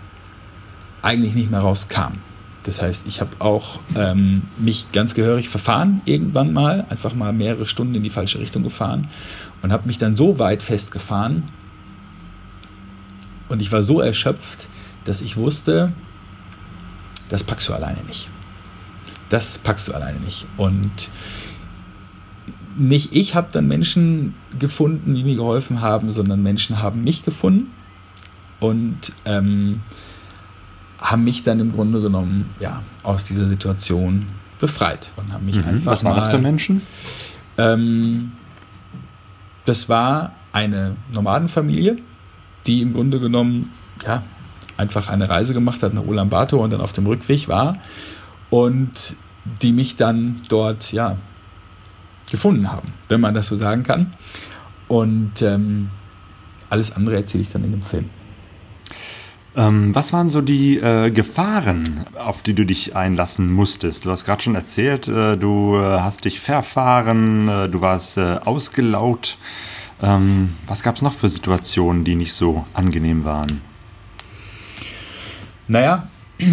eigentlich 1.02 1.36
nicht 1.36 1.52
mehr 1.52 1.60
rauskam. 1.60 2.20
Das 2.64 2.82
heißt, 2.82 3.08
ich 3.08 3.22
habe 3.22 3.30
auch 3.40 3.80
ähm, 3.96 4.44
mich 4.58 4.92
ganz 4.92 5.14
gehörig 5.14 5.50
verfahren 5.50 6.02
irgendwann 6.06 6.52
mal, 6.52 6.86
einfach 6.90 7.14
mal 7.14 7.32
mehrere 7.32 7.68
Stunden 7.68 7.94
in 7.94 8.04
die 8.04 8.10
falsche 8.10 8.40
Richtung 8.40 8.64
gefahren 8.64 9.08
und 9.62 9.72
habe 9.72 9.86
mich 9.86 10.00
dann 10.00 10.16
so 10.16 10.40
weit 10.40 10.64
festgefahren 10.64 11.44
und 13.50 13.62
ich 13.62 13.72
war 13.72 13.84
so 13.84 14.02
erschöpft, 14.02 14.68
dass 15.04 15.22
ich 15.22 15.38
wusste, 15.38 15.94
das 17.30 17.44
packst 17.44 17.70
du 17.70 17.74
alleine 17.74 18.04
nicht. 18.04 18.28
Das 19.30 19.58
packst 19.58 19.88
du 19.88 19.94
alleine 19.94 20.20
nicht. 20.20 20.46
Und 20.58 21.10
nicht 22.78 23.16
ich 23.16 23.36
habe 23.36 23.48
dann 23.52 23.68
Menschen 23.68 24.36
gefunden, 24.60 25.14
die 25.14 25.24
mir 25.24 25.36
geholfen 25.36 25.82
haben, 25.82 26.12
sondern 26.12 26.44
Menschen 26.44 26.82
haben 26.82 27.04
mich 27.04 27.24
gefunden 27.24 27.72
und 28.60 29.14
ähm, 29.26 29.82
haben 31.00 31.24
mich 31.24 31.44
dann 31.44 31.60
im 31.60 31.72
Grunde 31.72 32.02
genommen 32.02 32.50
ja, 32.60 32.84
aus 33.04 33.26
dieser 33.26 33.48
Situation 33.48 34.28
befreit 34.60 35.12
und 35.18 35.34
haben 35.34 35.46
mich 35.46 35.58
mhm. 35.58 35.66
einfach 35.66 35.92
Was 35.92 36.04
waren 36.04 36.16
das 36.16 36.28
für 36.30 36.38
Menschen? 36.38 36.82
Ähm, 37.58 38.32
das 39.66 39.90
war 39.90 40.34
eine 40.52 40.96
Nomadenfamilie, 41.14 41.98
die 42.66 42.82
im 42.82 42.94
Grunde 42.94 43.20
genommen 43.20 43.72
ja, 44.06 44.24
einfach 44.78 45.10
eine 45.10 45.30
Reise 45.30 45.54
gemacht 45.54 45.84
hat 45.84 45.94
nach 45.94 46.06
Ulaanbaatar 46.06 46.60
und 46.60 46.72
dann 46.72 46.82
auf 46.82 46.94
dem 46.94 47.06
Rückweg 47.06 47.48
war 47.48 47.78
und 48.50 49.16
die 49.62 49.74
mich 49.74 49.96
dann 49.96 50.42
dort 50.48 50.92
ja 50.92 51.18
gefunden 52.32 52.72
haben, 52.72 52.94
wenn 53.08 53.22
man 53.22 53.34
das 53.34 53.48
so 53.48 53.56
sagen 53.56 53.84
kann. 53.84 54.14
Und 54.88 55.42
ähm, 55.42 55.90
alles 56.70 56.96
andere 56.96 57.16
erzähle 57.16 57.42
ich 57.42 57.50
dann 57.50 57.64
in 57.64 57.72
dem 57.72 57.82
Film. 57.82 58.10
Ähm, 59.58 59.96
was 59.96 60.12
waren 60.12 60.30
so 60.30 60.42
die 60.42 60.78
äh, 60.78 61.12
Gefahren, 61.12 62.06
auf 62.18 62.44
die 62.44 62.54
du 62.54 62.66
dich 62.66 62.96
einlassen 62.96 63.52
musstest? 63.52 64.06
Du 64.06 64.12
hast 64.12 64.26
gerade 64.26 64.42
schon 64.42 64.56
erzählt, 64.56 65.08
äh, 65.08 65.38
du 65.38 65.78
äh, 65.78 66.02
hast 66.02 66.26
dich 66.26 66.42
verfahren, 66.42 67.48
äh, 67.48 67.70
du 67.70 67.80
warst 67.80 68.18
äh, 68.18 68.38
ausgelaugt. 68.44 69.38
Ähm, 70.02 70.56
was 70.68 70.84
gab 70.84 70.98
es 70.98 71.02
noch 71.02 71.14
für 71.14 71.30
Situationen, 71.30 72.04
die 72.04 72.16
nicht 72.16 72.34
so 72.34 72.66
angenehm 72.74 73.24
waren? 73.24 73.62
Naja, 75.70 76.10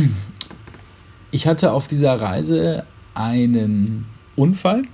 ich 1.32 1.48
hatte 1.48 1.72
auf 1.72 1.88
dieser 1.88 2.20
Reise 2.20 2.86
einen 3.14 4.06
Unfall 4.36 4.84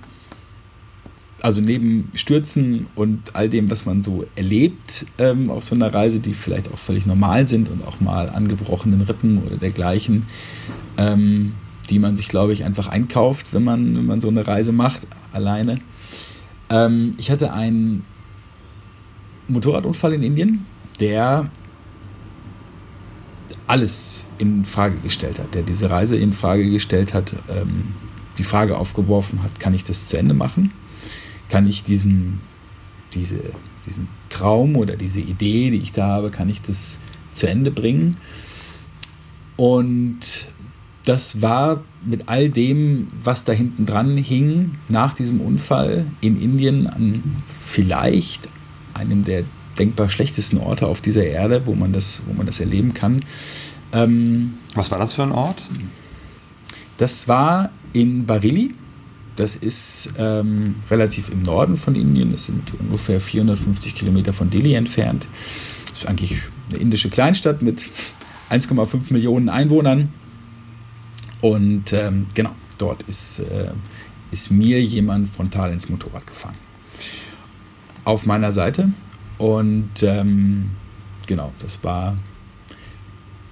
also 1.41 1.61
neben 1.61 2.11
Stürzen 2.15 2.87
und 2.95 3.35
all 3.35 3.49
dem, 3.49 3.69
was 3.71 3.85
man 3.85 4.03
so 4.03 4.25
erlebt 4.35 5.05
ähm, 5.17 5.49
auf 5.49 5.63
so 5.63 5.75
einer 5.75 5.93
Reise, 5.93 6.19
die 6.19 6.33
vielleicht 6.33 6.71
auch 6.71 6.77
völlig 6.77 7.05
normal 7.05 7.47
sind 7.47 7.69
und 7.69 7.85
auch 7.85 7.99
mal 7.99 8.29
angebrochenen 8.29 9.01
Rippen 9.01 9.43
oder 9.43 9.57
dergleichen, 9.57 10.25
ähm, 10.97 11.53
die 11.89 11.99
man 11.99 12.15
sich, 12.15 12.27
glaube 12.27 12.53
ich, 12.53 12.65
einfach 12.65 12.87
einkauft, 12.87 13.53
wenn 13.53 13.63
man, 13.63 13.95
wenn 13.95 14.05
man 14.05 14.21
so 14.21 14.27
eine 14.27 14.45
Reise 14.45 14.71
macht, 14.71 15.01
alleine. 15.31 15.79
Ähm, 16.69 17.15
ich 17.17 17.31
hatte 17.31 17.53
einen 17.53 18.03
Motorradunfall 19.47 20.13
in 20.13 20.23
Indien, 20.23 20.65
der 20.99 21.49
alles 23.67 24.25
in 24.37 24.65
Frage 24.65 24.97
gestellt 24.99 25.39
hat, 25.39 25.53
der 25.53 25.63
diese 25.63 25.89
Reise 25.89 26.17
in 26.17 26.33
Frage 26.33 26.69
gestellt 26.69 27.13
hat, 27.13 27.35
ähm, 27.49 27.93
die 28.37 28.43
Frage 28.43 28.77
aufgeworfen 28.77 29.43
hat, 29.43 29.59
kann 29.59 29.73
ich 29.73 29.83
das 29.83 30.07
zu 30.07 30.17
Ende 30.17 30.33
machen? 30.33 30.71
Kann 31.49 31.67
ich 31.67 31.83
diesen, 31.83 32.39
diese, 33.13 33.39
diesen 33.85 34.07
Traum 34.29 34.75
oder 34.75 34.95
diese 34.95 35.19
Idee, 35.19 35.71
die 35.71 35.77
ich 35.77 35.91
da 35.91 36.07
habe, 36.07 36.29
kann 36.29 36.49
ich 36.49 36.61
das 36.61 36.99
zu 37.31 37.47
Ende 37.47 37.71
bringen? 37.71 38.17
Und 39.57 40.47
das 41.05 41.41
war 41.41 41.83
mit 42.05 42.29
all 42.29 42.49
dem, 42.49 43.07
was 43.21 43.43
da 43.43 43.51
hinten 43.51 43.85
dran 43.85 44.15
hing, 44.15 44.77
nach 44.89 45.13
diesem 45.13 45.41
Unfall 45.41 46.05
in 46.21 46.39
Indien 46.39 46.87
an 46.87 47.35
vielleicht 47.47 48.47
einem 48.93 49.25
der 49.25 49.43
denkbar 49.77 50.09
schlechtesten 50.09 50.57
Orte 50.57 50.87
auf 50.87 51.01
dieser 51.01 51.23
Erde, 51.23 51.65
wo 51.65 51.73
man 51.73 51.93
das, 51.93 52.23
wo 52.27 52.33
man 52.33 52.45
das 52.45 52.59
erleben 52.59 52.93
kann. 52.93 53.21
Ähm, 53.91 54.55
was 54.75 54.91
war 54.91 54.99
das 54.99 55.13
für 55.13 55.23
ein 55.23 55.31
Ort? 55.31 55.67
Das 56.97 57.27
war 57.27 57.71
in 57.93 58.25
Bareilly. 58.25 58.75
Das 59.39 59.55
ist 59.55 60.15
ähm, 60.17 60.75
relativ 60.91 61.29
im 61.29 61.43
Norden 61.43 61.77
von 61.77 61.95
Indien. 61.95 62.33
Das 62.33 62.47
sind 62.47 62.73
ungefähr 62.77 63.21
450 63.21 63.95
Kilometer 63.95 64.33
von 64.33 64.49
Delhi 64.49 64.73
entfernt. 64.73 65.29
Das 65.87 65.99
ist 65.99 66.09
eigentlich 66.09 66.41
eine 66.69 66.79
indische 66.79 67.09
Kleinstadt 67.09 67.61
mit 67.61 67.81
1,5 68.49 69.13
Millionen 69.13 69.47
Einwohnern. 69.47 70.11
Und 71.39 71.93
ähm, 71.93 72.27
genau, 72.33 72.53
dort 72.77 73.03
ist, 73.03 73.39
äh, 73.39 73.71
ist 74.31 74.51
mir 74.51 74.83
jemand 74.83 75.29
frontal 75.29 75.71
ins 75.71 75.87
Motorrad 75.87 76.27
gefahren. 76.27 76.55
Auf 78.03 78.25
meiner 78.25 78.51
Seite. 78.51 78.91
Und 79.37 80.03
ähm, 80.03 80.71
genau, 81.27 81.53
das 81.59 81.81
war, 81.81 82.17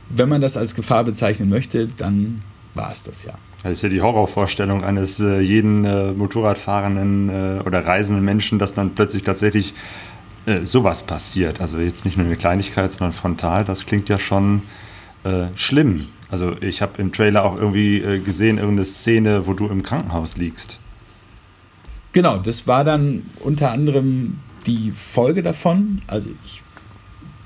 wenn 0.09 0.27
man 0.27 0.41
das 0.41 0.57
als 0.57 0.75
Gefahr 0.75 1.05
bezeichnen 1.05 1.47
möchte, 1.47 1.87
dann 1.87 2.41
war 2.73 2.91
es 2.91 3.03
das 3.03 3.23
ja. 3.23 3.35
Das 3.63 3.71
ist 3.71 3.81
ja 3.81 3.89
die 3.89 4.01
Horrorvorstellung 4.01 4.83
eines 4.83 5.19
äh, 5.19 5.39
jeden 5.39 5.83
äh, 5.83 6.11
Motorradfahrenden 6.11 7.29
äh, 7.29 7.61
oder 7.65 7.85
reisenden 7.85 8.23
Menschen, 8.23 8.59
dass 8.59 8.73
dann 8.73 8.93
plötzlich 8.93 9.23
tatsächlich 9.23 9.73
äh, 10.45 10.63
sowas 10.63 11.03
passiert. 11.03 11.59
Also 11.59 11.79
jetzt 11.79 12.05
nicht 12.05 12.17
nur 12.17 12.25
eine 12.25 12.35
Kleinigkeit, 12.35 12.91
sondern 12.91 13.11
frontal. 13.11 13.65
Das 13.65 13.85
klingt 13.85 14.09
ja 14.09 14.19
schon 14.19 14.63
äh, 15.23 15.47
schlimm. 15.55 16.07
Also 16.29 16.55
ich 16.61 16.81
habe 16.81 17.01
im 17.01 17.11
Trailer 17.11 17.43
auch 17.43 17.57
irgendwie 17.57 17.97
äh, 17.97 18.19
gesehen, 18.19 18.57
irgendeine 18.57 18.85
Szene, 18.85 19.47
wo 19.47 19.53
du 19.53 19.67
im 19.67 19.81
Krankenhaus 19.81 20.37
liegst. 20.37 20.79
Genau, 22.11 22.37
das 22.37 22.67
war 22.67 22.83
dann 22.83 23.23
unter 23.43 23.71
anderem 23.71 24.39
die 24.65 24.91
Folge 24.91 25.41
davon. 25.41 26.01
Also 26.07 26.29
ich 26.45 26.61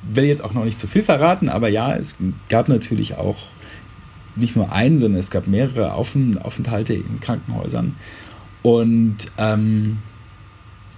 will 0.04 0.26
jetzt 0.26 0.43
auch 0.43 0.54
noch 0.54 0.65
nicht 0.65 0.80
zu 0.80 0.88
viel 0.88 1.04
verraten, 1.04 1.50
aber 1.50 1.69
ja, 1.69 1.93
es 1.93 2.17
gab 2.50 2.69
natürlich 2.69 3.15
auch 3.15 3.38
nicht 4.36 4.56
nur 4.56 4.72
einen, 4.72 5.00
sondern 5.00 5.20
es 5.20 5.32
gab 5.32 5.48
mehrere 5.48 5.94
Aufenthalte 5.94 6.94
in 6.94 7.20
Krankenhäusern. 7.20 7.96
Und 8.63 9.32
ähm, 9.38 9.98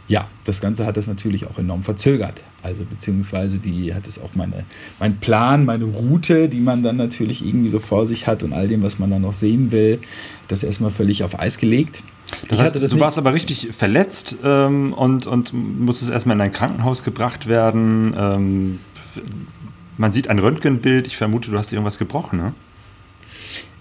ja, 0.08 0.28
das 0.44 0.60
Ganze 0.60 0.86
hat 0.86 0.98
das 0.98 1.08
natürlich 1.08 1.48
auch 1.48 1.58
enorm 1.58 1.84
verzögert. 1.84 2.44
Also 2.62 2.84
beziehungsweise 2.86 3.58
die 3.58 3.94
hat 3.94 4.06
es 4.06 4.22
auch 4.22 4.36
meine, 4.36 4.66
mein 5.00 5.18
Plan, 5.18 5.66
meine 5.66 5.86
Route, 5.86 6.50
die 6.50 6.60
man 6.60 6.84
dann 6.84 6.98
natürlich 6.98 7.46
irgendwie 7.46 7.70
so 7.70 7.80
vor 7.80 8.06
sich 8.06 8.28
hat 8.28 8.44
und 8.44 8.54
all 8.54 8.68
dem, 8.68 8.84
was 8.84 9.00
man 9.00 9.10
dann 9.10 9.22
noch 9.22 9.34
sehen 9.34 9.72
will, 9.72 10.00
das 10.48 10.64
erstmal 10.64 10.92
völlig 10.92 11.24
auf 11.24 11.40
Eis 11.40 11.58
gelegt. 11.58 12.04
Das 12.50 12.60
heißt, 12.60 12.76
das 12.76 12.92
du 12.92 13.00
warst 13.00 13.18
aber 13.18 13.34
richtig 13.34 13.70
verletzt 13.72 14.38
ähm, 14.44 14.94
und, 14.94 15.28
und 15.28 15.54
musstest 15.54 16.12
erstmal 16.12 16.36
in 16.36 16.42
ein 16.42 16.52
Krankenhaus 16.52 17.04
gebracht 17.04 17.48
werden. 17.48 18.14
Ähm, 18.18 18.80
man 19.98 20.12
sieht 20.12 20.28
ein 20.28 20.40
Röntgenbild. 20.40 21.08
Ich 21.08 21.16
vermute, 21.16 21.52
du 21.52 21.58
hast 21.58 21.72
irgendwas 21.72 21.98
gebrochen, 21.98 22.40
ne? 22.40 22.54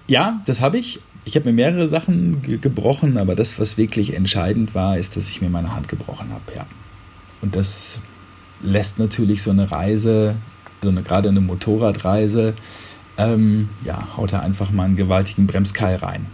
Ja, 0.07 0.41
das 0.47 0.61
habe 0.61 0.79
ich. 0.79 1.01
Ich 1.25 1.37
habe 1.37 1.47
mir 1.47 1.53
mehrere 1.53 1.89
Sachen 1.89 2.43
ge 2.43 2.57
gebrochen, 2.57 3.17
aber 3.17 3.37
das, 3.37 3.61
was 3.61 3.79
wirklich 3.79 4.15
entscheidend 4.15 4.75
war, 4.75 4.99
ist, 4.99 5.17
dass 5.17 5.29
ich 5.29 5.41
mir 5.41 5.51
meine 5.51 5.75
Hand 5.75 5.87
gebrochen 5.87 6.31
habe, 6.33 6.43
ja. 6.57 6.67
Und 7.41 7.55
das 7.55 8.01
lässt 8.61 8.99
natürlich 8.99 9.43
so 9.43 9.51
eine 9.51 9.71
Reise, 9.71 10.37
so 10.83 10.89
eine, 10.89 11.03
gerade 11.03 11.29
eine 11.29 11.41
Motorradreise, 11.41 12.55
ähm, 13.19 13.69
ja, 13.85 14.17
haut 14.17 14.33
da 14.33 14.41
einfach 14.41 14.73
mal 14.73 14.85
einen 14.85 14.97
gewaltigen 14.97 15.47
Bremskeil 15.47 15.97
rein. 15.97 16.27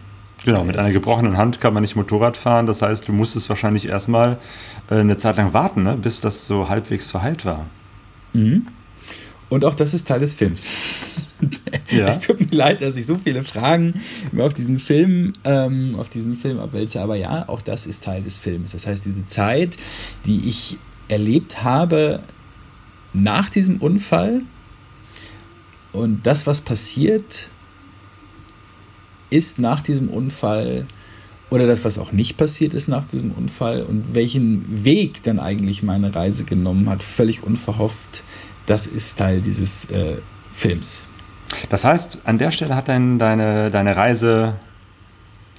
Genau, 0.44 0.64
mit 0.64 0.76
einer 0.76 0.92
gebrochenen 0.92 1.36
Hand 1.36 1.60
kann 1.60 1.74
man 1.74 1.82
nicht 1.82 1.96
Motorrad 1.96 2.36
fahren. 2.36 2.66
Das 2.66 2.80
heißt, 2.80 3.08
du 3.08 3.12
musstest 3.12 3.48
wahrscheinlich 3.48 3.86
erstmal 3.86 4.38
äh, 4.88 4.96
eine 4.96 5.16
Zeit 5.16 5.36
lang 5.36 5.52
warten, 5.52 5.82
ne, 5.82 5.96
bis 5.96 6.20
das 6.20 6.46
so 6.46 6.68
halbwegs 6.68 7.10
verheilt 7.10 7.44
war. 7.44 7.66
Mhm. 8.32 8.68
Und 9.48 9.64
auch 9.64 9.74
das 9.74 9.94
ist 9.94 10.08
Teil 10.08 10.20
des 10.20 10.34
Films. 10.34 10.68
Ja. 11.90 12.06
Es 12.06 12.20
tut 12.20 12.40
mir 12.40 12.56
leid, 12.56 12.82
dass 12.82 12.96
ich 12.96 13.06
so 13.06 13.16
viele 13.16 13.44
Fragen 13.44 14.00
auf 14.36 14.54
diesen 14.54 14.78
Film, 14.78 15.32
ähm, 15.44 15.96
auf 15.98 16.10
diesen 16.10 16.34
Film 16.34 16.58
abwälze, 16.58 17.00
aber 17.00 17.16
ja, 17.16 17.48
auch 17.48 17.62
das 17.62 17.86
ist 17.86 18.04
Teil 18.04 18.22
des 18.22 18.36
Films. 18.36 18.72
Das 18.72 18.86
heißt, 18.86 19.04
diese 19.04 19.24
Zeit, 19.26 19.76
die 20.26 20.48
ich 20.48 20.78
erlebt 21.08 21.64
habe 21.64 22.22
nach 23.12 23.48
diesem 23.48 23.78
Unfall 23.78 24.42
und 25.92 26.26
das, 26.26 26.46
was 26.46 26.60
passiert 26.60 27.48
ist 29.30 29.58
nach 29.58 29.80
diesem 29.80 30.08
Unfall 30.08 30.86
oder 31.50 31.66
das, 31.66 31.84
was 31.84 31.98
auch 31.98 32.12
nicht 32.12 32.36
passiert 32.36 32.74
ist 32.74 32.88
nach 32.88 33.06
diesem 33.06 33.32
Unfall 33.32 33.82
und 33.82 34.14
welchen 34.14 34.84
Weg 34.84 35.22
dann 35.22 35.38
eigentlich 35.38 35.82
meine 35.82 36.14
Reise 36.14 36.44
genommen 36.44 36.88
hat, 36.90 37.02
völlig 37.02 37.42
unverhofft, 37.42 38.22
das 38.66 38.86
ist 38.86 39.18
Teil 39.18 39.40
dieses 39.40 39.86
äh, 39.86 40.18
Films. 40.50 41.08
Das 41.70 41.84
heißt, 41.84 42.20
an 42.24 42.38
der 42.38 42.50
Stelle 42.50 42.74
hat 42.74 42.88
dein, 42.88 43.18
deine, 43.18 43.70
deine 43.70 43.96
Reise, 43.96 44.54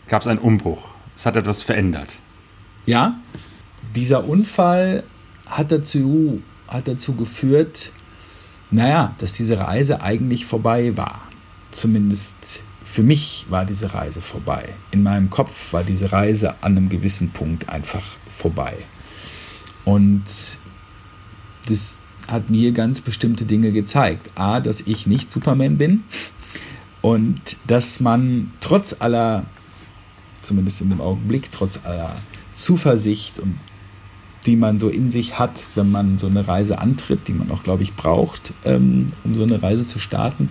gab 0.07 0.21
es 0.21 0.27
einen 0.27 0.39
Umbruch. 0.39 0.95
Es 1.15 1.25
hat 1.25 1.35
etwas 1.35 1.61
verändert. 1.61 2.17
Ja, 2.85 3.19
dieser 3.95 4.25
Unfall 4.25 5.03
hat 5.47 5.71
dazu, 5.71 6.41
hat 6.67 6.87
dazu 6.87 7.15
geführt, 7.15 7.91
naja, 8.71 9.13
dass 9.17 9.33
diese 9.33 9.59
Reise 9.59 10.01
eigentlich 10.01 10.45
vorbei 10.45 10.95
war. 10.95 11.21
Zumindest 11.71 12.63
für 12.83 13.03
mich 13.03 13.45
war 13.49 13.65
diese 13.65 13.93
Reise 13.93 14.21
vorbei. 14.21 14.75
In 14.91 15.03
meinem 15.03 15.29
Kopf 15.29 15.73
war 15.73 15.83
diese 15.83 16.11
Reise 16.11 16.55
an 16.61 16.77
einem 16.77 16.89
gewissen 16.89 17.31
Punkt 17.31 17.69
einfach 17.69 18.03
vorbei. 18.27 18.77
Und 19.85 20.23
das 21.67 21.99
hat 22.31 22.49
mir 22.49 22.71
ganz 22.71 23.01
bestimmte 23.01 23.45
Dinge 23.45 23.71
gezeigt. 23.71 24.29
A, 24.35 24.59
dass 24.59 24.81
ich 24.81 25.07
nicht 25.07 25.31
Superman 25.31 25.77
bin 25.77 26.03
und 27.01 27.57
dass 27.67 27.99
man 27.99 28.51
trotz 28.59 28.97
aller, 28.99 29.45
zumindest 30.41 30.81
in 30.81 30.89
dem 30.89 31.01
Augenblick, 31.01 31.51
trotz 31.51 31.85
aller 31.85 32.15
Zuversicht 32.53 33.39
und 33.39 33.57
die 34.45 34.55
man 34.55 34.79
so 34.79 34.89
in 34.89 35.09
sich 35.09 35.37
hat, 35.37 35.67
wenn 35.75 35.91
man 35.91 36.17
so 36.17 36.27
eine 36.27 36.47
Reise 36.47 36.79
antritt, 36.79 37.27
die 37.27 37.33
man 37.33 37.51
auch, 37.51 37.63
glaube 37.63 37.83
ich, 37.83 37.95
braucht, 37.95 38.53
ähm, 38.63 39.07
um 39.23 39.35
so 39.35 39.43
eine 39.43 39.61
Reise 39.61 39.85
zu 39.85 39.99
starten, 39.99 40.49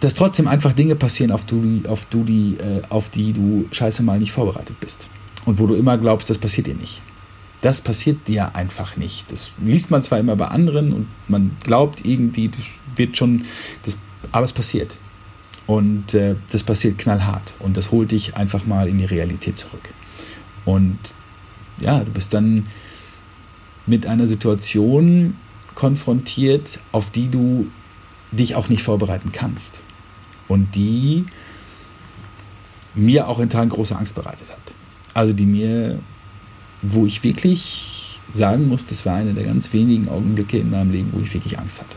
dass 0.00 0.14
trotzdem 0.14 0.48
einfach 0.48 0.72
Dinge 0.72 0.96
passieren, 0.96 1.30
auf, 1.30 1.44
du, 1.44 1.82
auf, 1.86 2.06
du 2.06 2.24
die, 2.24 2.56
äh, 2.58 2.82
auf 2.88 3.10
die 3.10 3.32
du 3.32 3.68
scheiße 3.70 4.02
mal 4.02 4.18
nicht 4.18 4.32
vorbereitet 4.32 4.80
bist. 4.80 5.08
Und 5.44 5.58
wo 5.58 5.66
du 5.66 5.74
immer 5.74 5.98
glaubst, 5.98 6.28
das 6.30 6.38
passiert 6.38 6.66
dir 6.66 6.74
nicht. 6.74 7.02
Das 7.60 7.80
passiert 7.80 8.26
dir 8.26 8.56
einfach 8.56 8.96
nicht. 8.96 9.30
Das 9.32 9.52
liest 9.62 9.90
man 9.90 10.02
zwar 10.02 10.18
immer 10.18 10.36
bei 10.36 10.48
anderen 10.48 10.92
und 10.92 11.08
man 11.28 11.56
glaubt 11.62 12.06
irgendwie, 12.06 12.48
das 12.48 12.62
wird 12.96 13.16
schon, 13.16 13.44
das, 13.82 13.98
aber 14.32 14.44
es 14.44 14.52
passiert. 14.52 14.98
Und 15.66 16.14
äh, 16.14 16.36
das 16.50 16.64
passiert 16.64 16.98
knallhart. 16.98 17.54
Und 17.58 17.76
das 17.76 17.90
holt 17.90 18.10
dich 18.10 18.36
einfach 18.36 18.66
mal 18.66 18.88
in 18.88 18.98
die 18.98 19.04
Realität 19.04 19.56
zurück. 19.56 19.92
Und 20.64 21.14
ja, 21.78 22.02
du 22.02 22.10
bist 22.10 22.34
dann 22.34 22.64
mit 23.86 24.06
einer 24.06 24.26
Situation 24.26 25.36
konfrontiert, 25.74 26.80
auf 26.92 27.10
die 27.10 27.28
du 27.30 27.70
dich 28.32 28.54
auch 28.54 28.68
nicht 28.68 28.82
vorbereiten 28.82 29.32
kannst. 29.32 29.82
Und 30.48 30.74
die 30.74 31.26
mir 32.94 33.28
auch 33.28 33.38
in 33.38 33.48
Teilen 33.48 33.68
große 33.68 33.96
Angst 33.96 34.14
bereitet 34.14 34.50
hat. 34.50 34.74
Also 35.14 35.32
die 35.32 35.46
mir 35.46 36.00
wo 36.82 37.06
ich 37.06 37.22
wirklich 37.22 38.20
sagen 38.32 38.68
muss, 38.68 38.86
das 38.86 39.04
war 39.06 39.16
einer 39.16 39.32
der 39.32 39.44
ganz 39.44 39.72
wenigen 39.72 40.08
Augenblicke 40.08 40.58
in 40.58 40.70
meinem 40.70 40.90
Leben, 40.90 41.10
wo 41.12 41.20
ich 41.20 41.32
wirklich 41.34 41.58
Angst 41.58 41.80
hatte. 41.80 41.96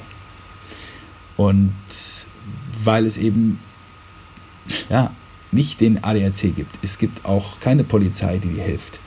Und 1.37 1.73
weil 2.83 3.05
es 3.05 3.17
eben 3.17 3.59
ja, 4.89 5.11
nicht 5.51 5.81
den 5.81 6.03
ADAC 6.03 6.55
gibt, 6.55 6.79
es 6.81 6.97
gibt 6.97 7.25
auch 7.25 7.59
keine 7.59 7.83
Polizei, 7.83 8.37
die 8.37 8.49
dir 8.49 8.63
hilft. 8.63 8.99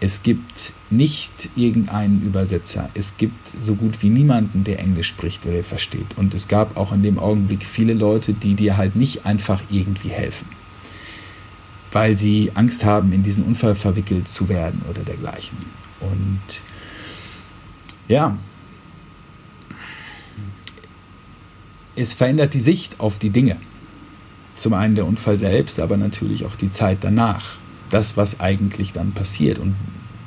Es 0.00 0.24
gibt 0.24 0.72
nicht 0.90 1.50
irgendeinen 1.54 2.22
Übersetzer. 2.22 2.90
Es 2.94 3.16
gibt 3.16 3.46
so 3.46 3.76
gut 3.76 4.02
wie 4.02 4.10
niemanden, 4.10 4.64
der 4.64 4.80
Englisch 4.80 5.06
spricht 5.06 5.46
oder 5.46 5.62
versteht. 5.62 6.18
Und 6.18 6.34
es 6.34 6.48
gab 6.48 6.76
auch 6.76 6.92
in 6.92 7.04
dem 7.04 7.20
Augenblick 7.20 7.64
viele 7.64 7.94
Leute, 7.94 8.32
die 8.32 8.54
dir 8.54 8.76
halt 8.76 8.96
nicht 8.96 9.26
einfach 9.26 9.62
irgendwie 9.70 10.08
helfen. 10.08 10.48
Weil 11.92 12.16
sie 12.16 12.50
Angst 12.54 12.84
haben, 12.84 13.12
in 13.12 13.22
diesen 13.22 13.44
Unfall 13.44 13.74
verwickelt 13.74 14.26
zu 14.28 14.48
werden 14.48 14.82
oder 14.88 15.02
dergleichen. 15.02 15.58
Und 16.00 16.62
ja, 18.08 18.36
es 21.96 22.14
verändert 22.14 22.54
die 22.54 22.60
Sicht 22.60 23.00
auf 23.00 23.18
die 23.18 23.30
Dinge. 23.30 23.58
Zum 24.54 24.74
einen 24.74 24.94
der 24.94 25.06
Unfall 25.06 25.38
selbst, 25.38 25.80
aber 25.80 25.96
natürlich 25.96 26.44
auch 26.44 26.56
die 26.56 26.70
Zeit 26.70 26.98
danach. 27.02 27.58
Das, 27.90 28.16
was 28.16 28.40
eigentlich 28.40 28.92
dann 28.92 29.12
passiert 29.12 29.58
und 29.58 29.76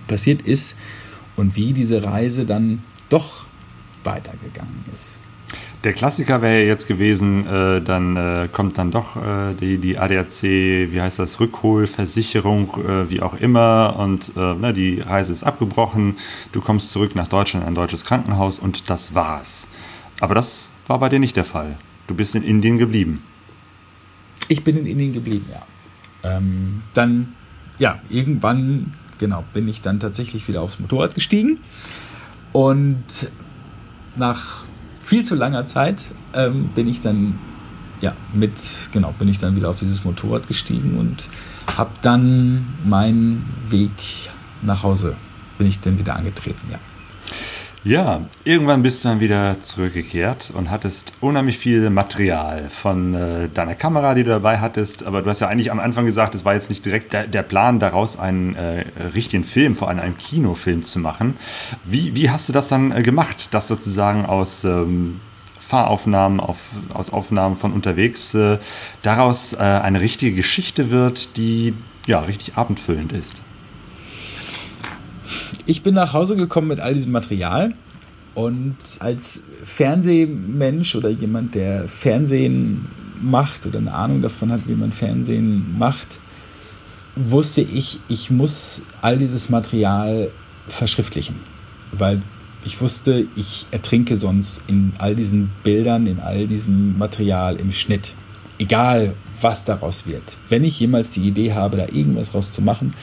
passiert 0.08 0.44
ist 0.44 0.78
und 1.36 1.56
wie 1.56 1.74
diese 1.74 2.04
Reise 2.04 2.46
dann 2.46 2.84
doch 3.10 3.46
weitergegangen 4.04 4.86
ist. 4.92 5.20
Der 5.86 5.94
Klassiker 5.94 6.42
wäre 6.42 6.64
jetzt 6.64 6.88
gewesen, 6.88 7.46
äh, 7.46 7.80
dann 7.80 8.18
äh, 8.18 8.50
kommt 8.52 8.80
dann 8.80 8.90
doch 8.90 9.18
äh, 9.18 9.54
die, 9.54 9.78
die 9.78 10.00
ADAC, 10.00 10.42
wie 10.42 11.00
heißt 11.00 11.20
das, 11.20 11.40
Rückholversicherung, 11.40 12.74
äh, 12.84 13.10
wie 13.12 13.22
auch 13.22 13.36
immer, 13.36 13.96
und 14.00 14.32
äh, 14.36 14.56
ne, 14.56 14.74
die 14.74 15.02
Reise 15.02 15.32
ist 15.32 15.44
abgebrochen, 15.44 16.16
du 16.54 16.62
kommst 16.62 16.90
zurück 16.90 17.14
nach 17.14 17.28
Deutschland 17.28 17.66
in 17.66 17.68
ein 17.68 17.76
deutsches 17.76 18.04
Krankenhaus 18.04 18.58
und 18.58 18.90
das 18.90 19.14
war's. 19.14 19.68
Aber 20.20 20.34
das 20.34 20.74
war 20.88 20.98
bei 20.98 21.08
dir 21.08 21.20
nicht 21.20 21.36
der 21.36 21.44
Fall. 21.44 21.78
Du 22.08 22.16
bist 22.16 22.34
in 22.34 22.42
Indien 22.42 22.80
geblieben. 22.80 23.22
Ich 24.48 24.64
bin 24.64 24.78
in 24.78 24.88
Indien 24.88 25.14
geblieben, 25.14 25.46
ja. 25.52 26.38
Ähm, 26.38 26.82
dann, 26.96 27.36
ja, 27.78 28.00
irgendwann, 28.10 28.96
genau, 29.20 29.44
bin 29.54 29.68
ich 29.68 29.84
dann 29.84 30.00
tatsächlich 30.00 30.48
wieder 30.48 30.64
aufs 30.64 30.80
Motorrad 30.80 31.14
gestiegen. 31.14 31.60
Und 32.54 33.30
nach 34.18 34.64
viel 35.06 35.24
zu 35.24 35.36
langer 35.36 35.68
Zeit 35.68 36.04
ähm, 36.34 36.70
bin 36.70 36.88
ich 36.88 37.00
dann, 37.00 37.38
ja, 38.02 38.14
mit, 38.34 38.60
genau, 38.92 39.14
bin 39.20 39.28
ich 39.28 39.38
dann 39.38 39.56
wieder 39.56 39.70
auf 39.70 39.78
dieses 39.78 40.04
Motorrad 40.04 40.48
gestiegen 40.48 40.98
und 40.98 41.30
habe 41.78 41.92
dann 42.02 42.66
meinen 42.84 43.46
Weg 43.70 43.92
nach 44.64 44.82
Hause, 44.82 45.16
bin 45.60 45.68
ich 45.68 45.80
dann 45.80 46.00
wieder 46.00 46.16
angetreten, 46.16 46.72
ja. 46.72 46.80
Ja, 47.86 48.22
irgendwann 48.46 48.82
bist 48.82 49.04
du 49.04 49.10
dann 49.10 49.20
wieder 49.20 49.62
zurückgekehrt 49.62 50.52
und 50.56 50.72
hattest 50.72 51.14
unheimlich 51.22 51.60
viel 51.60 51.92
Material 51.92 52.68
von 52.70 53.14
äh, 53.14 53.48
deiner 53.48 53.76
Kamera, 53.76 54.16
die 54.16 54.24
du 54.24 54.32
dabei 54.32 54.58
hattest. 54.58 55.06
Aber 55.06 55.22
du 55.22 55.30
hast 55.30 55.40
ja 55.40 55.50
eigentlich 55.50 55.70
am 55.70 55.80
Anfang 55.80 56.08
gesagt, 56.08 56.34
es 56.34 56.44
war 56.44 56.56
jetzt 56.56 56.72
nicht 56.72 56.84
direkt 56.84 57.14
der, 57.14 57.28
der 57.28 57.44
Plan, 57.44 57.80
daraus 57.80 58.18
einen 58.18 58.56
äh, 58.56 58.86
richtigen 59.14 59.44
Film, 59.44 59.76
vor 59.76 59.88
allem 59.88 60.00
einen 60.00 60.18
Kinofilm 60.18 60.82
zu 60.82 60.98
machen. 60.98 61.38
Wie, 61.84 62.16
wie 62.16 62.32
hast 62.32 62.50
du 62.50 62.54
das 62.54 62.70
dann 62.70 62.92
äh, 62.92 63.04
gemacht, 63.04 63.54
dass 63.54 63.68
sozusagen 63.68 64.26
aus 64.26 64.64
ähm, 64.64 65.20
Fahraufnahmen, 65.60 66.40
auf, 66.40 66.72
aus 66.92 67.14
Aufnahmen 67.14 67.56
von 67.56 67.72
unterwegs 67.72 68.34
äh, 68.34 68.58
daraus 69.04 69.54
äh, 69.54 69.58
eine 69.58 70.02
richtige 70.02 70.36
Geschichte 70.36 70.90
wird, 70.90 71.38
die 71.38 71.76
ja 72.08 72.22
richtig 72.22 72.58
abendfüllend 72.58 73.12
ist? 73.12 73.44
Ich 75.68 75.82
bin 75.82 75.96
nach 75.96 76.14
Hause 76.14 76.36
gekommen 76.36 76.68
mit 76.68 76.80
all 76.80 76.94
diesem 76.94 77.12
Material 77.12 77.74
und 78.36 78.76
als 79.00 79.44
Fernsehmensch 79.64 80.96
oder 80.96 81.10
jemand, 81.10 81.56
der 81.56 81.88
Fernsehen 81.88 82.86
macht 83.20 83.66
oder 83.66 83.80
eine 83.80 83.94
Ahnung 83.94 84.22
davon 84.22 84.52
hat, 84.52 84.68
wie 84.68 84.76
man 84.76 84.92
Fernsehen 84.92 85.76
macht, 85.80 86.20
wusste 87.16 87.62
ich, 87.62 88.00
ich 88.10 88.30
muss 88.30 88.84
all 89.02 89.18
dieses 89.18 89.50
Material 89.50 90.30
verschriftlichen, 90.68 91.38
weil 91.92 92.22
ich 92.64 92.80
wusste, 92.82 93.28
ich 93.36 93.66
ertrinke 93.72 94.18
sonst 94.18 94.62
in 94.68 94.94
all 95.00 95.16
diesen 95.16 95.52
Bildern, 95.64 96.06
in 96.06 96.20
all 96.20 96.46
diesem 96.46 96.98
Material 96.98 97.56
im 97.56 97.72
Schnitt. 97.72 98.14
Egal, 98.60 99.16
was 99.42 99.66
daraus 99.66 100.06
wird. 100.08 100.38
Wenn 100.50 100.64
ich 100.64 100.80
jemals 100.80 101.10
die 101.10 101.28
Idee 101.28 101.54
habe, 101.54 101.78
da 101.78 101.88
irgendwas 101.92 102.34
rauszumachen, 102.34 102.94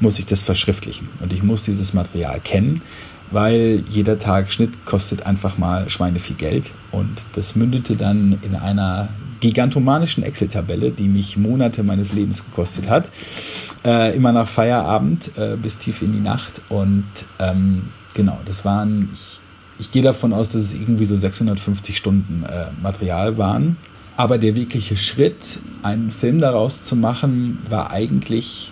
muss 0.00 0.18
ich 0.18 0.26
das 0.26 0.42
verschriftlichen. 0.42 1.08
Und 1.20 1.32
ich 1.32 1.42
muss 1.42 1.64
dieses 1.64 1.94
Material 1.94 2.40
kennen, 2.40 2.82
weil 3.30 3.84
jeder 3.88 4.18
Tag 4.18 4.52
Schnitt 4.52 4.84
kostet 4.84 5.26
einfach 5.26 5.58
mal 5.58 5.88
Schweine 5.88 6.18
viel 6.18 6.36
Geld. 6.36 6.72
Und 6.90 7.24
das 7.34 7.56
mündete 7.56 7.96
dann 7.96 8.38
in 8.42 8.54
einer 8.54 9.08
gigantomanischen 9.40 10.22
Excel-Tabelle, 10.22 10.92
die 10.92 11.08
mich 11.08 11.36
Monate 11.36 11.82
meines 11.82 12.12
Lebens 12.12 12.44
gekostet 12.44 12.88
hat. 12.88 13.10
Äh, 13.84 14.14
immer 14.14 14.30
nach 14.32 14.46
Feierabend 14.46 15.36
äh, 15.36 15.56
bis 15.56 15.78
tief 15.78 16.00
in 16.02 16.12
die 16.12 16.20
Nacht. 16.20 16.62
Und 16.68 17.04
ähm, 17.40 17.88
genau, 18.14 18.38
das 18.44 18.64
waren, 18.64 19.10
ich, 19.12 19.40
ich 19.78 19.90
gehe 19.90 20.02
davon 20.02 20.32
aus, 20.32 20.50
dass 20.50 20.62
es 20.62 20.74
irgendwie 20.74 21.04
so 21.04 21.16
650 21.16 21.96
Stunden 21.96 22.44
äh, 22.44 22.66
Material 22.80 23.36
waren. 23.36 23.76
Aber 24.22 24.38
der 24.38 24.54
wirkliche 24.54 24.96
Schritt, 24.96 25.58
einen 25.82 26.12
Film 26.12 26.38
daraus 26.38 26.84
zu 26.84 26.94
machen, 26.94 27.58
war 27.68 27.90
eigentlich 27.90 28.70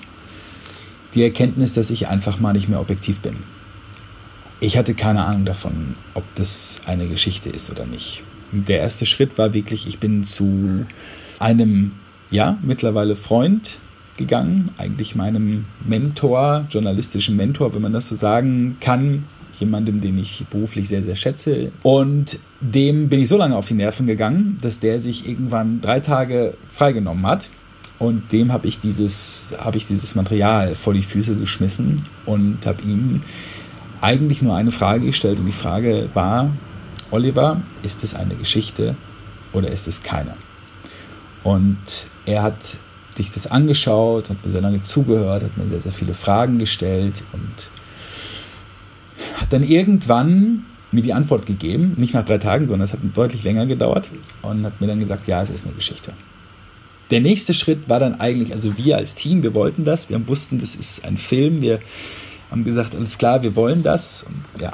die 1.12 1.24
Erkenntnis, 1.24 1.72
dass 1.72 1.90
ich 1.90 2.06
einfach 2.06 2.38
mal 2.38 2.52
nicht 2.52 2.68
mehr 2.68 2.80
objektiv 2.80 3.18
bin. 3.18 3.34
Ich 4.60 4.78
hatte 4.78 4.94
keine 4.94 5.24
Ahnung 5.24 5.44
davon, 5.44 5.96
ob 6.14 6.22
das 6.36 6.82
eine 6.86 7.08
Geschichte 7.08 7.48
ist 7.48 7.68
oder 7.68 7.84
nicht. 7.84 8.22
Der 8.52 8.78
erste 8.78 9.06
Schritt 9.06 9.38
war 9.38 9.52
wirklich, 9.52 9.88
ich 9.88 9.98
bin 9.98 10.22
zu 10.22 10.86
einem, 11.40 11.96
ja, 12.30 12.56
mittlerweile 12.62 13.16
Freund 13.16 13.80
gegangen, 14.16 14.70
eigentlich 14.78 15.16
meinem 15.16 15.64
Mentor, 15.84 16.66
journalistischen 16.70 17.36
Mentor, 17.36 17.74
wenn 17.74 17.82
man 17.82 17.92
das 17.92 18.06
so 18.06 18.14
sagen 18.14 18.76
kann, 18.78 19.24
jemandem, 19.60 20.00
den 20.00 20.18
ich 20.18 20.44
beruflich 20.50 20.88
sehr, 20.88 21.02
sehr 21.02 21.16
schätze. 21.16 21.72
Und 21.82 22.38
dem 22.60 23.08
bin 23.08 23.20
ich 23.20 23.28
so 23.28 23.36
lange 23.36 23.56
auf 23.56 23.68
die 23.68 23.74
Nerven 23.74 24.06
gegangen, 24.06 24.58
dass 24.62 24.80
der 24.80 25.00
sich 25.00 25.28
irgendwann 25.28 25.80
drei 25.80 26.00
Tage 26.00 26.54
freigenommen 26.68 27.26
hat. 27.26 27.48
Und 27.98 28.32
dem 28.32 28.52
habe 28.52 28.66
ich, 28.66 28.80
dieses, 28.80 29.52
hab 29.58 29.76
ich 29.76 29.86
dieses 29.86 30.14
Material 30.14 30.74
vor 30.74 30.94
die 30.94 31.02
Füße 31.02 31.36
geschmissen 31.36 32.02
und 32.24 32.66
habe 32.66 32.82
ihm 32.82 33.20
eigentlich 34.00 34.40
nur 34.40 34.56
eine 34.56 34.70
Frage 34.70 35.06
gestellt. 35.06 35.38
Und 35.38 35.46
die 35.46 35.52
Frage 35.52 36.08
war, 36.14 36.50
Oliver, 37.10 37.60
ist 37.82 38.02
es 38.02 38.14
eine 38.14 38.36
Geschichte 38.36 38.96
oder 39.52 39.70
ist 39.70 39.86
es 39.86 40.02
keine? 40.02 40.34
Und 41.42 42.06
er 42.24 42.42
hat 42.42 42.78
sich 43.16 43.30
das 43.30 43.46
angeschaut, 43.46 44.30
hat 44.30 44.44
mir 44.44 44.50
sehr 44.50 44.60
lange 44.60 44.82
zugehört, 44.82 45.42
hat 45.42 45.56
mir 45.56 45.68
sehr, 45.68 45.80
sehr 45.80 45.92
viele 45.92 46.14
Fragen 46.14 46.58
gestellt 46.58 47.24
und 47.32 47.70
hat 49.36 49.52
dann 49.52 49.62
irgendwann 49.62 50.64
mir 50.92 51.02
die 51.02 51.12
Antwort 51.12 51.46
gegeben, 51.46 51.94
nicht 51.96 52.14
nach 52.14 52.24
drei 52.24 52.38
Tagen, 52.38 52.66
sondern 52.66 52.84
es 52.84 52.92
hat 52.92 53.00
deutlich 53.14 53.44
länger 53.44 53.66
gedauert 53.66 54.10
und 54.42 54.64
hat 54.64 54.80
mir 54.80 54.86
dann 54.86 55.00
gesagt, 55.00 55.28
ja, 55.28 55.40
es 55.42 55.50
ist 55.50 55.64
eine 55.64 55.74
Geschichte. 55.74 56.12
Der 57.10 57.20
nächste 57.20 57.54
Schritt 57.54 57.88
war 57.88 58.00
dann 58.00 58.20
eigentlich, 58.20 58.52
also 58.52 58.76
wir 58.76 58.96
als 58.96 59.14
Team, 59.14 59.42
wir 59.42 59.54
wollten 59.54 59.84
das, 59.84 60.10
wir 60.10 60.28
wussten, 60.28 60.58
das 60.58 60.74
ist 60.74 61.04
ein 61.04 61.16
Film, 61.16 61.60
wir 61.60 61.80
haben 62.50 62.64
gesagt, 62.64 62.94
alles 62.94 63.18
klar, 63.18 63.42
wir 63.42 63.56
wollen 63.56 63.82
das 63.82 64.24
und 64.24 64.60
ja, 64.60 64.72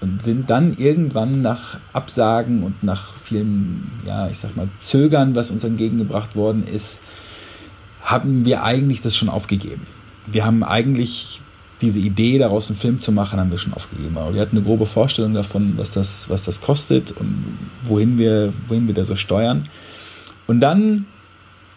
und 0.00 0.22
sind 0.22 0.50
dann 0.50 0.74
irgendwann 0.74 1.40
nach 1.40 1.78
Absagen 1.92 2.62
und 2.62 2.82
nach 2.82 3.16
vielen, 3.16 3.90
ja, 4.06 4.28
ich 4.28 4.38
sag 4.38 4.56
mal, 4.56 4.68
Zögern, 4.78 5.34
was 5.34 5.50
uns 5.50 5.64
entgegengebracht 5.64 6.36
worden 6.36 6.64
ist, 6.66 7.02
haben 8.02 8.44
wir 8.44 8.64
eigentlich 8.64 9.00
das 9.00 9.16
schon 9.16 9.30
aufgegeben. 9.30 9.86
Wir 10.26 10.44
haben 10.44 10.62
eigentlich 10.62 11.40
diese 11.80 12.00
Idee, 12.00 12.38
daraus 12.38 12.70
einen 12.70 12.76
Film 12.76 12.98
zu 12.98 13.12
machen, 13.12 13.38
haben 13.38 13.50
wir 13.50 13.58
schon 13.58 13.74
aufgegeben. 13.74 14.16
Aber 14.16 14.34
wir 14.34 14.40
hatten 14.40 14.56
eine 14.56 14.64
grobe 14.64 14.86
Vorstellung 14.86 15.34
davon, 15.34 15.74
was 15.76 15.92
das, 15.92 16.30
was 16.30 16.44
das 16.44 16.60
kostet 16.60 17.12
und 17.12 17.58
wohin 17.84 18.18
wir, 18.18 18.52
wohin 18.68 18.86
wir 18.86 18.94
da 18.94 19.04
so 19.04 19.16
steuern. 19.16 19.68
Und 20.46 20.60
dann 20.60 21.06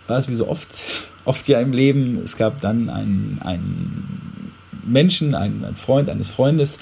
war 0.07 0.17
es 0.17 0.29
wie 0.29 0.35
so 0.35 0.47
oft, 0.47 0.69
oft 1.25 1.47
ja 1.47 1.59
im 1.59 1.71
Leben, 1.71 2.21
es 2.23 2.37
gab 2.37 2.61
dann 2.61 2.89
einen, 2.89 3.39
einen 3.43 4.53
Menschen, 4.85 5.35
einen, 5.35 5.65
einen 5.65 5.75
Freund 5.75 6.09
eines 6.09 6.29
Freundes, 6.29 6.79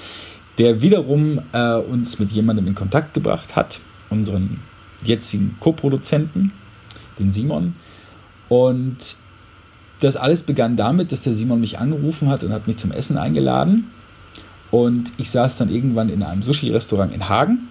der 0.57 0.81
wiederum 0.81 1.41
äh, 1.51 1.75
uns 1.75 2.19
mit 2.19 2.31
jemandem 2.31 2.67
in 2.67 2.75
Kontakt 2.75 3.13
gebracht 3.13 3.55
hat, 3.55 3.79
unseren 4.09 4.61
jetzigen 5.03 5.57
Co-Produzenten, 5.59 6.51
den 7.19 7.31
Simon. 7.31 7.75
Und 8.47 9.17
das 9.99 10.15
alles 10.15 10.43
begann 10.43 10.75
damit, 10.75 11.11
dass 11.11 11.23
der 11.23 11.33
Simon 11.33 11.59
mich 11.59 11.79
angerufen 11.79 12.29
hat 12.29 12.43
und 12.43 12.51
hat 12.53 12.67
mich 12.67 12.77
zum 12.77 12.91
Essen 12.91 13.17
eingeladen. 13.17 13.91
Und 14.71 15.11
ich 15.17 15.29
saß 15.29 15.57
dann 15.57 15.69
irgendwann 15.69 16.09
in 16.09 16.23
einem 16.23 16.43
Sushi-Restaurant 16.43 17.13
in 17.13 17.29
Hagen 17.29 17.69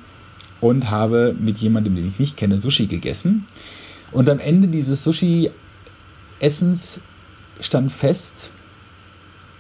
und 0.61 0.91
habe 0.91 1.37
mit 1.39 1.59
jemandem, 1.59 1.95
den 1.95 2.07
ich 2.07 2.19
nicht 2.19 2.37
kenne, 2.37 2.59
Sushi 2.59 2.87
gegessen. 2.87 3.47
Und 4.13 4.31
am 4.31 4.39
Ende 4.39 4.69
dieses 4.69 5.05
Sushi-Essens 5.05 7.01
stand 7.61 7.93
fest, 7.93 8.51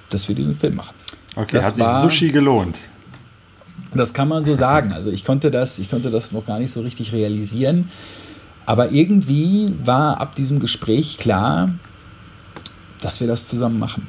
dass 0.08 0.28
wir 0.28 0.34
diesen 0.34 0.54
Film 0.54 0.76
machen. 0.76 0.94
Okay, 1.36 1.56
das 1.56 1.66
hat 1.66 1.74
sich 1.74 1.84
war, 1.84 2.00
Sushi 2.00 2.30
gelohnt. 2.30 2.76
Das 3.94 4.14
kann 4.14 4.28
man 4.28 4.44
so 4.44 4.54
sagen. 4.54 4.92
Also 4.92 5.10
ich 5.10 5.24
konnte 5.24 5.50
das, 5.50 5.78
ich 5.78 5.90
konnte 5.90 6.10
das 6.10 6.32
noch 6.32 6.46
gar 6.46 6.58
nicht 6.58 6.72
so 6.72 6.80
richtig 6.80 7.12
realisieren. 7.12 7.90
Aber 8.66 8.92
irgendwie 8.92 9.74
war 9.84 10.20
ab 10.20 10.34
diesem 10.36 10.58
Gespräch 10.58 11.18
klar, 11.18 11.74
dass 13.04 13.20
wir 13.20 13.26
das 13.26 13.46
zusammen 13.46 13.78
machen. 13.78 14.08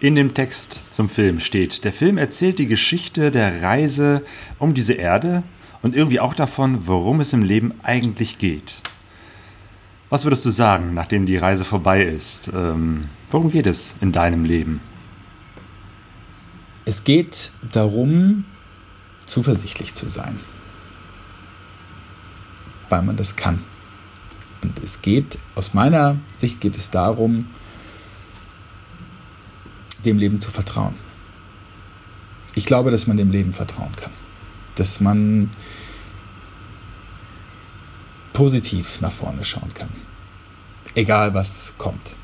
In 0.00 0.14
dem 0.14 0.32
Text 0.32 0.80
zum 0.92 1.10
Film 1.10 1.40
steht, 1.40 1.84
der 1.84 1.92
Film 1.92 2.16
erzählt 2.16 2.58
die 2.58 2.66
Geschichte 2.66 3.30
der 3.30 3.62
Reise 3.62 4.22
um 4.58 4.72
diese 4.72 4.94
Erde 4.94 5.42
und 5.82 5.94
irgendwie 5.94 6.20
auch 6.20 6.34
davon, 6.34 6.86
worum 6.86 7.20
es 7.20 7.34
im 7.34 7.42
Leben 7.42 7.74
eigentlich 7.82 8.38
geht. 8.38 8.80
Was 10.08 10.24
würdest 10.24 10.44
du 10.44 10.50
sagen, 10.50 10.94
nachdem 10.94 11.26
die 11.26 11.36
Reise 11.36 11.64
vorbei 11.64 12.02
ist? 12.02 12.48
Ähm, 12.48 13.08
worum 13.30 13.50
geht 13.50 13.66
es 13.66 13.94
in 14.00 14.12
deinem 14.12 14.44
Leben? 14.44 14.80
Es 16.84 17.04
geht 17.04 17.52
darum, 17.72 18.44
zuversichtlich 19.26 19.94
zu 19.94 20.08
sein, 20.08 20.40
weil 22.88 23.02
man 23.02 23.16
das 23.16 23.36
kann. 23.36 23.64
Und 24.62 24.82
es 24.82 25.02
geht, 25.02 25.38
aus 25.54 25.74
meiner 25.74 26.16
Sicht 26.38 26.60
geht 26.60 26.76
es 26.76 26.90
darum, 26.90 27.46
dem 30.04 30.18
Leben 30.18 30.40
zu 30.40 30.50
vertrauen. 30.50 30.94
Ich 32.54 32.64
glaube, 32.64 32.90
dass 32.90 33.06
man 33.06 33.16
dem 33.16 33.30
Leben 33.30 33.54
vertrauen 33.54 33.94
kann. 33.96 34.12
Dass 34.76 35.00
man 35.00 35.50
positiv 38.32 39.00
nach 39.00 39.12
vorne 39.12 39.44
schauen 39.44 39.72
kann. 39.74 39.90
Egal 40.94 41.34
was 41.34 41.74
kommt. 41.78 42.16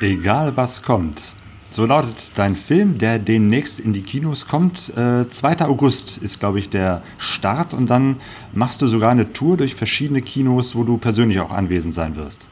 Egal 0.00 0.56
was 0.56 0.82
kommt. 0.82 1.34
So 1.70 1.84
lautet 1.84 2.32
dein 2.36 2.56
Film, 2.56 2.98
der 2.98 3.18
demnächst 3.18 3.78
in 3.78 3.92
die 3.92 4.00
Kinos 4.00 4.48
kommt. 4.48 4.90
Äh, 4.96 5.28
2. 5.28 5.60
August 5.66 6.16
ist, 6.18 6.40
glaube 6.40 6.58
ich, 6.58 6.70
der 6.70 7.02
Start 7.18 7.74
und 7.74 7.90
dann 7.90 8.16
machst 8.54 8.80
du 8.80 8.86
sogar 8.86 9.10
eine 9.10 9.32
Tour 9.32 9.56
durch 9.56 9.74
verschiedene 9.74 10.22
Kinos, 10.22 10.74
wo 10.74 10.84
du 10.84 10.96
persönlich 10.96 11.40
auch 11.40 11.50
anwesend 11.50 11.94
sein 11.94 12.16
wirst. 12.16 12.46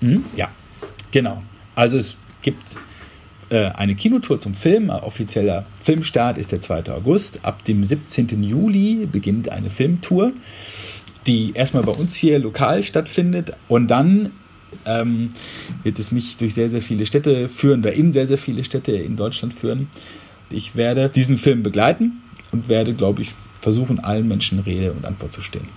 Mhm, 0.00 0.24
ja, 0.36 0.48
genau. 1.10 1.42
Also 1.74 1.96
es 1.96 2.16
gibt 2.42 2.76
äh, 3.48 3.70
eine 3.72 3.94
Kinotour 3.94 4.38
zum 4.38 4.54
Film. 4.54 4.90
Offizieller 4.90 5.64
Filmstart 5.82 6.36
ist 6.36 6.52
der 6.52 6.60
2. 6.60 6.92
August. 6.92 7.44
Ab 7.44 7.64
dem 7.64 7.82
17. 7.82 8.42
Juli 8.42 9.08
beginnt 9.10 9.50
eine 9.50 9.70
Filmtour, 9.70 10.32
die 11.26 11.52
erstmal 11.54 11.82
bei 11.82 11.92
uns 11.92 12.14
hier 12.14 12.38
lokal 12.38 12.82
stattfindet 12.82 13.52
und 13.68 13.88
dann 13.90 14.32
ähm, 14.86 15.30
wird 15.82 15.98
es 15.98 16.12
mich 16.12 16.36
durch 16.36 16.54
sehr, 16.54 16.68
sehr 16.68 16.82
viele 16.82 17.06
Städte 17.06 17.48
führen 17.48 17.80
oder 17.80 17.92
in 17.92 18.12
sehr, 18.12 18.26
sehr 18.26 18.38
viele 18.38 18.64
Städte 18.64 18.92
in 18.92 19.16
Deutschland 19.16 19.54
führen. 19.54 19.88
Ich 20.50 20.76
werde 20.76 21.08
diesen 21.08 21.36
Film 21.36 21.62
begleiten 21.62 22.22
und 22.52 22.68
werde, 22.68 22.94
glaube 22.94 23.22
ich, 23.22 23.34
versuchen, 23.60 24.00
allen 24.00 24.26
Menschen 24.26 24.58
Rede 24.60 24.92
und 24.92 25.06
Antwort 25.06 25.32
zu 25.32 25.42
stehen. 25.42 25.68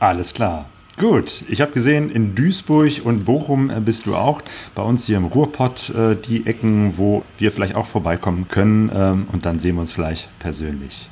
Alles 0.00 0.34
klar. 0.34 0.68
Gut, 0.98 1.44
ich 1.48 1.60
habe 1.60 1.72
gesehen, 1.72 2.10
in 2.10 2.34
Duisburg 2.34 3.04
und 3.04 3.24
Bochum 3.24 3.70
äh, 3.70 3.80
bist 3.80 4.04
du 4.06 4.14
auch. 4.14 4.42
Bei 4.74 4.82
uns 4.82 5.06
hier 5.06 5.16
im 5.16 5.24
Ruhrpott 5.24 5.90
äh, 5.90 6.16
die 6.16 6.46
Ecken, 6.46 6.98
wo 6.98 7.24
wir 7.38 7.50
vielleicht 7.50 7.76
auch 7.76 7.86
vorbeikommen 7.86 8.46
können. 8.48 8.90
Ähm, 8.94 9.26
und 9.32 9.46
dann 9.46 9.58
sehen 9.58 9.76
wir 9.76 9.80
uns 9.80 9.92
vielleicht 9.92 10.28
persönlich. 10.38 11.08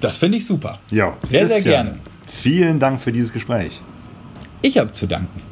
Das 0.00 0.18
finde 0.18 0.38
ich 0.38 0.46
super. 0.46 0.78
Ja, 0.90 1.16
sehr, 1.24 1.46
sehr 1.46 1.62
gerne. 1.62 1.98
Vielen 2.26 2.78
Dank 2.78 3.00
für 3.00 3.12
dieses 3.12 3.32
Gespräch. 3.32 3.80
Ich 4.62 4.76
habe 4.76 4.92
zu 4.92 5.06
danken. 5.06 5.49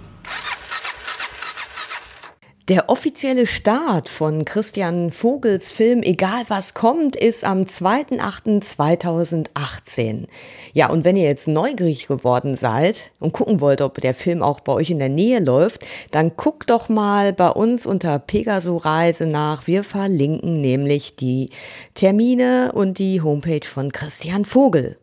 Der 2.69 2.89
offizielle 2.91 3.47
Start 3.47 4.11
von 4.11 4.45
Christian 4.45 5.11
Vogels 5.11 5.73
Film 5.73 6.03
Egal 6.03 6.43
was 6.49 6.75
kommt 6.75 7.17
ist 7.17 7.43
am 7.43 7.63
2.8.2018. 7.63 10.27
Ja, 10.75 10.91
und 10.91 11.03
wenn 11.03 11.17
ihr 11.17 11.25
jetzt 11.25 11.49
neugierig 11.49 12.09
geworden 12.09 12.57
seid 12.57 13.11
und 13.21 13.33
gucken 13.33 13.63
wollt, 13.63 13.81
ob 13.81 14.03
der 14.03 14.13
Film 14.13 14.43
auch 14.43 14.61
bei 14.61 14.75
euch 14.75 14.91
in 14.91 14.99
der 14.99 15.09
Nähe 15.09 15.41
läuft, 15.41 15.87
dann 16.11 16.33
guckt 16.37 16.69
doch 16.69 16.91
mal 16.91 17.33
bei 17.33 17.49
uns 17.49 17.87
unter 17.87 18.19
Pegaso 18.19 18.77
Reise 18.77 19.27
nach. 19.27 19.67
Wir 19.67 19.83
verlinken 19.83 20.53
nämlich 20.53 21.17
die 21.17 21.49
Termine 21.95 22.73
und 22.75 22.99
die 22.99 23.23
Homepage 23.23 23.67
von 23.67 23.93
Christian 23.93 24.45
Vogel. 24.45 24.99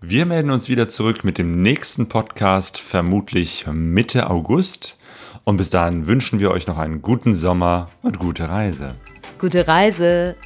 Wir 0.00 0.26
melden 0.26 0.52
uns 0.52 0.68
wieder 0.68 0.86
zurück 0.86 1.24
mit 1.24 1.38
dem 1.38 1.60
nächsten 1.60 2.08
Podcast, 2.08 2.78
vermutlich 2.78 3.66
Mitte 3.66 4.30
August. 4.30 4.96
Und 5.44 5.56
bis 5.56 5.70
dahin 5.70 6.06
wünschen 6.06 6.38
wir 6.38 6.50
euch 6.50 6.66
noch 6.66 6.78
einen 6.78 7.02
guten 7.02 7.34
Sommer 7.34 7.88
und 8.02 8.18
gute 8.18 8.48
Reise. 8.48 8.94
Gute 9.38 9.66
Reise. 9.66 10.36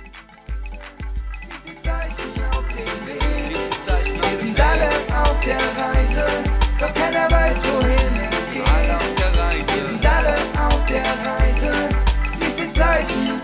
Wir 3.86 4.38
sind 4.38 4.60
alle 4.60 4.88
auf 5.22 5.40
der 5.40 5.56
Reise, 5.56 6.26
doch 6.78 6.94
keiner 6.94 7.30
weiß, 7.30 7.56
wohin 7.64 8.14
es 8.30 8.52
geht. 8.52 8.62
Alle 8.68 8.96
auf 8.96 9.14
der 9.16 9.32
Reise. 9.42 9.74
Wir 9.74 9.84
sind 9.84 10.06
alle 10.06 10.34
auf 10.68 10.86
der 10.86 11.02
Reise, 11.02 11.72
diese 12.36 12.72
Zeichen. 12.72 13.40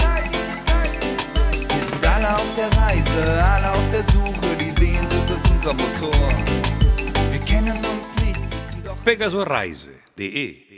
Wir 1.68 1.86
sind 1.86 2.06
alle 2.06 2.34
auf 2.34 2.54
der 2.56 2.70
Reise, 2.80 3.44
alle 3.44 3.70
auf 3.70 3.90
der 3.90 4.02
Suche, 4.12 4.56
die 4.56 4.70
Sehnsucht 4.70 5.30
ist 5.30 5.50
unser 5.50 5.74
Motor. 5.74 6.28
Wir 7.30 7.40
kennen 7.40 7.76
uns 7.76 8.14
nicht, 8.24 8.42
sitzen 8.44 8.82
doch. 8.84 8.96
Pegasoreise.de 9.04 10.69